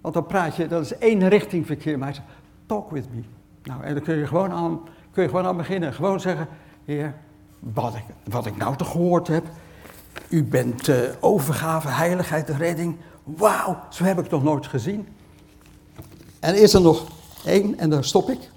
Want 0.00 0.14
dan 0.14 0.26
praat 0.26 0.56
je, 0.56 0.68
dat 0.68 0.84
is 0.84 0.98
één 0.98 1.28
richting 1.28 1.66
verkeer. 1.66 1.98
Maar 1.98 2.06
hij 2.06 2.16
zegt, 2.16 2.28
talk 2.66 2.90
with 2.90 3.06
me. 3.14 3.22
Nou, 3.62 3.82
en 3.82 3.94
dan 3.94 4.02
kun 4.02 4.16
je 4.16 4.26
gewoon 4.26 4.52
aan, 4.52 4.80
kun 5.10 5.22
je 5.22 5.28
gewoon 5.28 5.46
aan 5.46 5.56
beginnen. 5.56 5.94
Gewoon 5.94 6.20
zeggen, 6.20 6.48
Heer, 6.84 7.14
wat 7.58 7.94
ik, 7.94 8.04
wat 8.24 8.46
ik 8.46 8.56
nou 8.56 8.76
toch 8.76 8.90
gehoord 8.90 9.26
heb. 9.26 9.44
U 10.28 10.44
bent 10.44 10.88
eh, 10.88 10.96
overgave, 11.20 11.88
heiligheid, 11.88 12.48
redding. 12.48 12.96
Wauw, 13.24 13.78
zo 13.88 14.04
heb 14.04 14.18
ik 14.18 14.30
nog 14.30 14.42
nooit 14.42 14.66
gezien. 14.66 15.08
En 16.40 16.54
is 16.62 16.74
er 16.74 16.80
nog 16.80 17.06
één, 17.44 17.78
en 17.78 17.90
daar 17.90 18.04
stop 18.04 18.30
ik. 18.30 18.50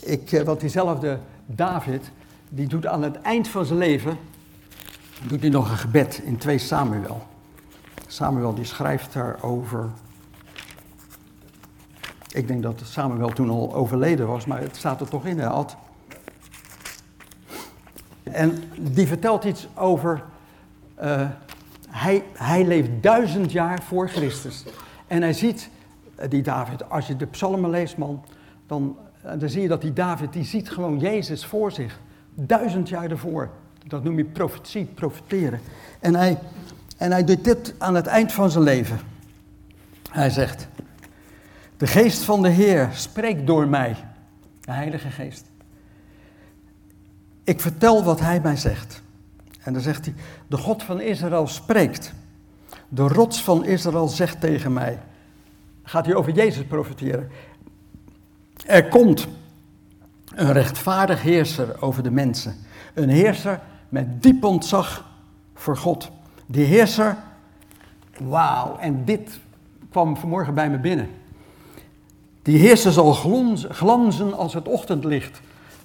ik 0.00 0.32
eh, 0.32 0.42
want 0.42 0.60
diezelfde 0.60 1.18
David, 1.50 2.10
die 2.48 2.66
doet 2.66 2.86
aan 2.86 3.02
het 3.02 3.20
eind 3.20 3.48
van 3.48 3.64
zijn 3.64 3.78
leven, 3.78 4.18
doet 5.26 5.40
hij 5.40 5.50
nog 5.50 5.70
een 5.70 5.76
gebed 5.76 6.20
in 6.24 6.36
2 6.36 6.58
Samuel. 6.58 7.26
Samuel 8.06 8.54
die 8.54 8.64
schrijft 8.64 9.12
daarover. 9.12 9.90
Ik 12.28 12.48
denk 12.48 12.62
dat 12.62 12.80
Samuel 12.84 13.28
toen 13.28 13.50
al 13.50 13.74
overleden 13.74 14.26
was, 14.26 14.44
maar 14.46 14.60
het 14.60 14.76
staat 14.76 15.00
er 15.00 15.08
toch 15.08 15.26
in, 15.26 15.38
hij 15.38 15.48
had. 15.48 15.76
En 18.22 18.62
die 18.78 19.06
vertelt 19.06 19.44
iets 19.44 19.68
over. 19.74 20.22
eh, 20.94 21.28
hij, 21.88 22.24
hij 22.32 22.66
leeft 22.66 22.90
duizend 23.00 23.52
jaar 23.52 23.82
voor 23.82 24.08
Christus. 24.08 24.64
En 25.06 25.22
hij 25.22 25.32
ziet, 25.32 25.70
eh, 26.14 26.30
die 26.30 26.42
David, 26.42 26.90
als 26.90 27.06
je 27.06 27.16
de 27.16 27.26
psalmen 27.26 27.70
leest, 27.70 27.96
man, 27.96 28.24
dan, 28.66 28.96
eh, 29.28 29.40
dan 29.40 29.48
zie 29.48 29.62
je 29.62 29.68
dat 29.68 29.82
die 29.82 29.92
David, 29.92 30.32
die 30.32 30.44
ziet 30.44 30.70
gewoon 30.70 30.98
Jezus 30.98 31.44
voor 31.44 31.72
zich. 31.72 32.00
Duizend 32.34 32.88
jaar 32.88 33.10
ervoor. 33.10 33.50
Dat 33.86 34.04
noem 34.04 34.16
je 34.16 34.24
profetie, 34.24 34.84
profeteren. 34.84 35.60
En 36.00 36.14
hij, 36.14 36.38
en 36.96 37.10
hij 37.10 37.24
doet 37.24 37.44
dit 37.44 37.74
aan 37.78 37.94
het 37.94 38.06
eind 38.06 38.32
van 38.32 38.50
zijn 38.50 38.64
leven. 38.64 39.00
Hij 40.10 40.30
zegt, 40.30 40.68
de 41.76 41.86
geest 41.86 42.22
van 42.22 42.42
de 42.42 42.48
Heer 42.48 42.88
spreekt 42.92 43.46
door 43.46 43.68
mij, 43.68 43.96
de 44.60 44.72
Heilige 44.72 45.10
Geest. 45.10 45.44
Ik 47.44 47.60
vertel 47.60 48.04
wat 48.04 48.20
hij 48.20 48.40
mij 48.40 48.56
zegt. 48.56 49.02
En 49.62 49.72
dan 49.72 49.82
zegt 49.82 50.04
hij, 50.04 50.14
de 50.46 50.56
God 50.56 50.82
van 50.82 51.00
Israël 51.00 51.46
spreekt. 51.46 52.12
De 52.88 53.08
rots 53.08 53.42
van 53.42 53.64
Israël 53.64 54.08
zegt 54.08 54.40
tegen 54.40 54.72
mij. 54.72 54.98
Gaat 55.82 56.06
hij 56.06 56.14
over 56.14 56.32
Jezus 56.32 56.64
profiteren. 56.64 57.28
Er 58.68 58.88
komt 58.88 59.26
een 60.34 60.52
rechtvaardig 60.52 61.22
heerser 61.22 61.82
over 61.82 62.02
de 62.02 62.10
mensen. 62.10 62.56
Een 62.94 63.08
heerser 63.08 63.60
met 63.88 64.22
diep 64.22 64.44
ontzag 64.44 65.04
voor 65.54 65.76
God. 65.76 66.10
Die 66.46 66.64
heerser, 66.64 67.16
wauw, 68.18 68.76
en 68.76 69.04
dit 69.04 69.40
kwam 69.90 70.16
vanmorgen 70.16 70.54
bij 70.54 70.70
me 70.70 70.78
binnen. 70.78 71.08
Die 72.42 72.58
heerser 72.58 72.92
zal 72.92 73.12
glanzen 73.68 74.34
als 74.34 74.54
het 74.54 74.68
ochtendlicht. 74.68 75.40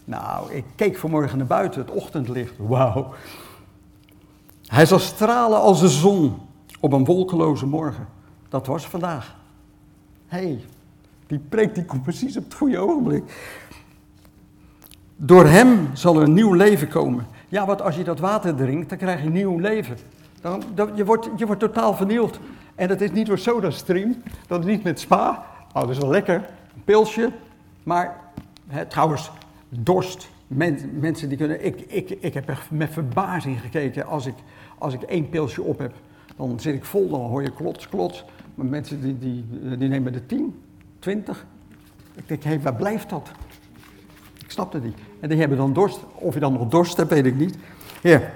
Nou, 0.05 0.53
ik 0.53 0.65
keek 0.75 0.97
vanmorgen 0.97 1.37
naar 1.37 1.47
buiten, 1.47 1.81
het 1.81 1.91
ochtendlicht. 1.91 2.53
Wauw. 2.57 3.13
Hij 4.65 4.85
zal 4.85 4.99
stralen 4.99 5.61
als 5.61 5.79
de 5.79 5.89
zon 5.89 6.35
op 6.79 6.93
een 6.93 7.05
wolkeloze 7.05 7.65
morgen. 7.65 8.07
Dat 8.49 8.67
was 8.67 8.85
vandaag. 8.85 9.35
Hey, 10.27 10.63
die 11.27 11.39
preek 11.49 11.75
die 11.75 11.85
komt 11.85 12.03
precies 12.03 12.37
op 12.37 12.43
het 12.43 12.53
goede 12.53 12.77
ogenblik. 12.77 13.23
Door 15.15 15.45
hem 15.45 15.89
zal 15.93 16.15
er 16.15 16.23
een 16.23 16.33
nieuw 16.33 16.53
leven 16.53 16.87
komen. 16.87 17.25
Ja, 17.47 17.65
want 17.65 17.81
als 17.81 17.95
je 17.95 18.03
dat 18.03 18.19
water 18.19 18.55
drinkt, 18.55 18.89
dan 18.89 18.97
krijg 18.97 19.23
je 19.23 19.29
nieuw 19.29 19.57
leven. 19.59 19.97
Dan, 20.41 20.63
je, 20.95 21.05
wordt, 21.05 21.29
je 21.35 21.45
wordt 21.45 21.61
totaal 21.61 21.93
vernield. 21.93 22.39
En 22.75 22.87
dat 22.87 23.01
is 23.01 23.11
niet 23.11 23.27
door 23.27 23.37
SodaStream, 23.37 24.15
dat 24.47 24.59
is 24.59 24.65
niet 24.65 24.83
met 24.83 24.99
spa. 24.99 25.45
Nou, 25.73 25.85
dat 25.85 25.95
is 25.95 26.01
wel 26.01 26.11
lekker, 26.11 26.35
een 26.35 26.83
pilsje. 26.83 27.31
Maar, 27.83 28.19
hè, 28.67 28.85
trouwens, 28.85 29.31
dorst. 29.69 30.29
Men- 30.47 30.99
mensen 30.99 31.29
die 31.29 31.37
kunnen... 31.37 31.65
Ik, 31.65 31.81
ik, 31.81 32.09
ik 32.09 32.33
heb 32.33 32.49
echt 32.49 32.71
met 32.71 32.91
verbazing 32.91 33.61
gekeken 33.61 34.05
als 34.05 34.25
ik, 34.25 34.35
als 34.77 34.93
ik 34.93 35.01
één 35.01 35.29
pilsje 35.29 35.61
op 35.61 35.79
heb. 35.79 35.93
Dan 36.35 36.59
zit 36.59 36.75
ik 36.75 36.85
vol, 36.85 37.09
dan 37.09 37.19
hoor 37.19 37.41
je 37.41 37.53
klots, 37.53 37.89
klots. 37.89 38.25
Maar 38.55 38.65
mensen 38.65 39.01
die, 39.01 39.19
die, 39.19 39.45
die 39.77 39.87
nemen 39.87 40.13
er 40.13 40.25
10, 40.25 40.61
20. 41.03 41.45
Ik 42.15 42.27
denk, 42.27 42.43
hé, 42.43 42.59
waar 42.59 42.75
blijft 42.75 43.09
dat? 43.09 43.31
Ik 44.43 44.51
snap 44.51 44.73
het 44.73 44.83
niet. 44.83 44.97
En 45.19 45.29
die 45.29 45.39
hebben 45.39 45.57
dan 45.57 45.73
dorst. 45.73 45.99
Of 46.13 46.33
je 46.33 46.39
dan 46.39 46.53
nog 46.53 46.67
dorst 46.67 46.97
hebt, 46.97 47.09
weet 47.09 47.25
ik 47.25 47.35
niet. 47.35 47.57
Heer, 48.01 48.33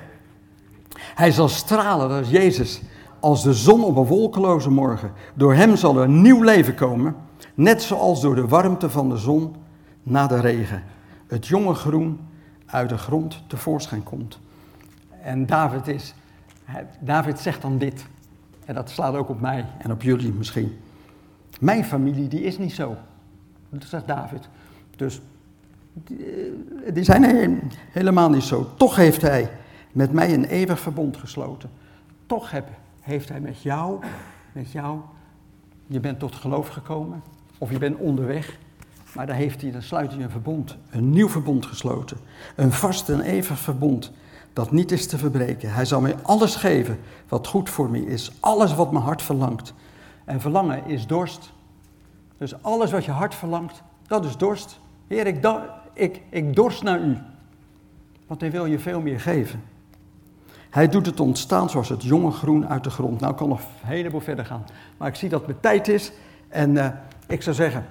hij 0.97 1.31
zal 1.31 1.47
stralen, 1.47 2.21
is 2.21 2.29
Jezus, 2.29 2.81
als 3.19 3.43
de 3.43 3.53
zon 3.53 3.83
op 3.83 3.95
een 3.95 4.05
wolkeloze 4.05 4.69
morgen. 4.69 5.11
Door 5.33 5.53
hem 5.53 5.75
zal 5.75 5.97
er 5.97 6.09
nieuw 6.09 6.41
leven 6.41 6.75
komen, 6.75 7.15
net 7.53 7.81
zoals 7.81 8.21
door 8.21 8.35
de 8.35 8.47
warmte 8.47 8.89
van 8.89 9.09
de 9.09 9.17
zon 9.17 9.55
na 10.03 10.27
de 10.27 10.39
regen. 10.39 10.83
Het 11.27 11.47
jonge 11.47 11.73
groen 11.73 12.19
uit 12.65 12.89
de 12.89 12.97
grond 12.97 13.43
tevoorschijn 13.47 14.03
komt. 14.03 14.39
En 15.21 15.45
David, 15.45 15.87
is, 15.87 16.13
David 16.99 17.39
zegt 17.39 17.61
dan 17.61 17.77
dit, 17.77 18.05
en 18.65 18.75
dat 18.75 18.89
slaat 18.89 19.15
ook 19.15 19.29
op 19.29 19.41
mij 19.41 19.65
en 19.77 19.91
op 19.91 20.01
jullie 20.01 20.33
misschien. 20.33 20.77
Mijn 21.59 21.85
familie 21.85 22.27
die 22.27 22.41
is 22.41 22.57
niet 22.57 22.73
zo, 22.73 22.95
dat 23.69 23.83
zegt 23.83 24.07
David. 24.07 24.49
Dus 24.95 25.21
die, 25.93 26.17
eh, 26.25 26.93
die 26.93 27.03
zijn 27.03 27.23
he- 27.23 27.59
helemaal 27.91 28.29
niet 28.29 28.43
zo. 28.43 28.67
Toch 28.77 28.95
heeft 28.95 29.21
hij 29.21 29.49
met 29.91 30.11
mij 30.11 30.33
een 30.33 30.45
eeuwig 30.45 30.79
verbond 30.79 31.17
gesloten. 31.17 31.69
Toch 32.25 32.51
heb, 32.51 32.67
heeft 33.01 33.29
hij 33.29 33.39
met 33.39 33.61
jou, 33.61 33.99
met 34.51 34.71
jou, 34.71 34.99
je 35.87 35.99
bent 35.99 36.19
tot 36.19 36.35
geloof 36.35 36.67
gekomen, 36.67 37.21
of 37.57 37.71
je 37.71 37.77
bent 37.77 37.97
onderweg, 37.97 38.57
maar 39.15 39.25
daar 39.27 39.35
heeft 39.35 39.61
hij, 39.61 39.71
dan 39.71 39.81
sluit 39.81 40.11
hij 40.13 40.23
een 40.23 40.29
verbond, 40.29 40.77
een 40.89 41.09
nieuw 41.09 41.29
verbond 41.29 41.65
gesloten. 41.65 42.17
Een 42.55 42.71
vast 42.71 43.09
en 43.09 43.21
eeuwig 43.21 43.59
verbond 43.59 44.11
dat 44.53 44.71
niet 44.71 44.91
is 44.91 45.07
te 45.07 45.17
verbreken. 45.17 45.73
Hij 45.73 45.85
zal 45.85 46.01
mij 46.01 46.15
alles 46.21 46.55
geven 46.55 46.99
wat 47.27 47.47
goed 47.47 47.69
voor 47.69 47.89
mij 47.89 47.99
is, 48.01 48.31
alles 48.39 48.75
wat 48.75 48.91
mijn 48.91 49.03
hart 49.03 49.21
verlangt. 49.21 49.73
En 50.27 50.41
verlangen 50.41 50.85
is 50.85 51.07
dorst. 51.07 51.53
Dus 52.37 52.63
alles 52.63 52.91
wat 52.91 53.05
je 53.05 53.11
hart 53.11 53.35
verlangt, 53.35 53.83
dat 54.07 54.25
is 54.25 54.37
dorst. 54.37 54.79
Heer, 55.07 55.27
ik, 55.93 56.21
ik, 56.29 56.55
dorst 56.55 56.83
naar 56.83 56.99
u. 56.99 57.17
Want 58.27 58.41
hij 58.41 58.51
wil 58.51 58.65
je 58.65 58.79
veel 58.79 59.01
meer 59.01 59.19
geven. 59.19 59.63
Hij 60.69 60.87
doet 60.87 61.05
het 61.05 61.19
ontstaan 61.19 61.69
zoals 61.69 61.89
het 61.89 62.03
jonge 62.03 62.31
groen 62.31 62.67
uit 62.67 62.83
de 62.83 62.89
grond. 62.89 63.19
Nou, 63.19 63.31
ik 63.31 63.37
kan 63.37 63.49
nog 63.49 63.59
een 63.59 63.87
heleboel 63.87 64.19
verder 64.19 64.45
gaan. 64.45 64.65
Maar 64.97 65.07
ik 65.07 65.15
zie 65.15 65.29
dat 65.29 65.47
mijn 65.47 65.59
tijd 65.59 65.87
is. 65.87 66.11
En 66.47 66.77
eh, 66.77 66.89
ik 67.27 67.41
zou 67.41 67.55
zeggen, 67.55 67.85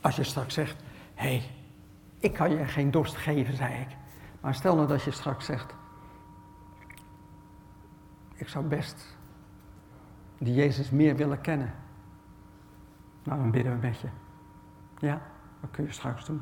als 0.00 0.16
je 0.16 0.24
straks 0.24 0.54
zegt, 0.54 0.76
hé, 1.14 1.28
hey, 1.28 1.42
ik 2.18 2.32
kan 2.32 2.50
je 2.50 2.64
geen 2.64 2.90
dorst 2.90 3.16
geven, 3.16 3.56
zei 3.56 3.74
ik. 3.74 3.96
Maar 4.40 4.54
stel 4.54 4.74
nou 4.74 4.88
dat 4.88 5.02
je 5.02 5.10
straks 5.10 5.44
zegt, 5.44 5.74
ik 8.34 8.48
zou 8.48 8.64
best 8.64 9.18
die 10.40 10.54
Jezus 10.54 10.90
meer 10.90 11.16
willen 11.16 11.40
kennen. 11.40 11.72
Nou, 13.24 13.40
dan 13.40 13.50
bidden 13.50 13.72
we 13.72 13.86
met 13.86 13.98
je. 13.98 14.08
Ja, 14.98 15.22
dat 15.60 15.70
kun 15.70 15.84
je 15.84 15.92
straks 15.92 16.26
doen. 16.26 16.40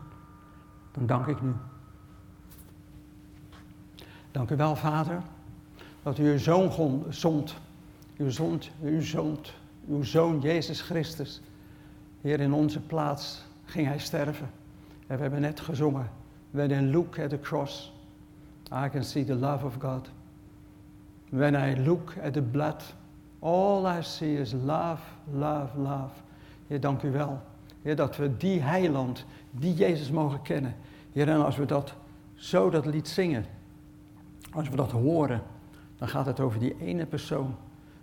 Dan 0.92 1.06
dank 1.06 1.26
ik 1.26 1.42
nu. 1.42 1.52
Dank 4.30 4.50
u 4.50 4.56
wel, 4.56 4.76
Vader, 4.76 5.22
dat 6.02 6.18
u 6.18 6.30
uw 6.30 6.38
zoon 6.38 7.04
zond. 7.08 7.56
Uw 8.16 8.30
zond, 8.30 8.70
uw 8.82 9.00
zoon, 9.00 9.38
uw 9.88 10.02
zoon 10.02 10.40
Jezus 10.40 10.80
Christus. 10.80 11.40
Heer, 12.20 12.40
in 12.40 12.52
onze 12.52 12.80
plaats 12.80 13.44
ging 13.64 13.86
hij 13.86 13.98
sterven. 13.98 14.50
En 15.06 15.16
we 15.16 15.22
hebben 15.22 15.40
net 15.40 15.60
gezongen. 15.60 16.10
When 16.50 16.70
I 16.70 16.90
look 16.90 17.18
at 17.18 17.30
the 17.30 17.40
cross, 17.40 17.92
I 18.72 18.88
can 18.88 19.04
see 19.04 19.24
the 19.24 19.34
love 19.34 19.66
of 19.66 19.76
God. 19.80 20.10
When 21.28 21.54
I 21.54 21.84
look 21.84 22.14
at 22.22 22.32
the 22.32 22.42
blood, 22.42 22.94
all 23.38 23.98
I 23.98 24.02
see 24.02 24.34
is 24.40 24.52
love, 24.52 25.02
love, 25.32 25.78
love. 25.78 26.12
Heer, 26.66 26.80
dank 26.80 27.02
u 27.02 27.10
wel. 27.10 27.40
Heer, 27.82 27.96
dat 27.96 28.16
we 28.16 28.36
die 28.36 28.60
heiland, 28.60 29.24
die 29.50 29.74
Jezus 29.74 30.10
mogen 30.10 30.42
kennen. 30.42 30.74
Heer, 31.12 31.28
en 31.28 31.44
als 31.44 31.56
we 31.56 31.66
dat 31.66 31.94
zo 32.34 32.70
dat 32.70 32.86
lied 32.86 33.08
zingen, 33.08 33.44
als 34.52 34.68
we 34.68 34.76
dat 34.76 34.90
horen, 34.90 35.42
dan 35.96 36.08
gaat 36.08 36.26
het 36.26 36.40
over 36.40 36.58
die 36.58 36.76
ene 36.80 37.06
persoon. 37.06 37.54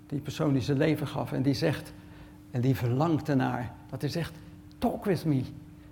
Die 0.07 0.19
persoon 0.19 0.53
die 0.53 0.61
zijn 0.61 0.77
leven 0.77 1.07
gaf 1.07 1.31
en 1.31 1.41
die 1.41 1.53
zegt, 1.53 1.93
en 2.51 2.61
die 2.61 2.75
verlangt 2.75 3.29
ernaar. 3.29 3.73
Dat 3.89 4.01
hij 4.01 4.09
zegt, 4.09 4.33
talk 4.77 5.05
with 5.05 5.25
me. 5.25 5.43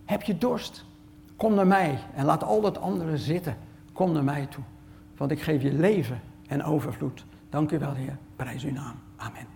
Heb 0.06 0.22
je 0.22 0.38
dorst? 0.38 0.86
Kom 1.36 1.54
naar 1.54 1.68
mij 1.68 2.00
en 2.16 2.26
laat 2.26 2.44
al 2.44 2.62
dat 2.62 2.78
andere 2.78 3.18
zitten. 3.18 3.58
Kom 3.92 4.12
naar 4.12 4.24
mij 4.24 4.46
toe. 4.46 4.64
Want 5.18 5.32
ik 5.32 5.42
geef 5.42 5.62
je 5.62 5.74
leven 5.74 6.22
en 6.48 6.64
overvloed. 6.64 7.26
Dank 7.50 7.72
u 7.72 7.80
wel, 7.80 7.94
Heer. 7.94 8.18
Prijs 8.36 8.64
uw 8.64 8.72
naam. 8.72 8.96
아멘. 9.18 9.53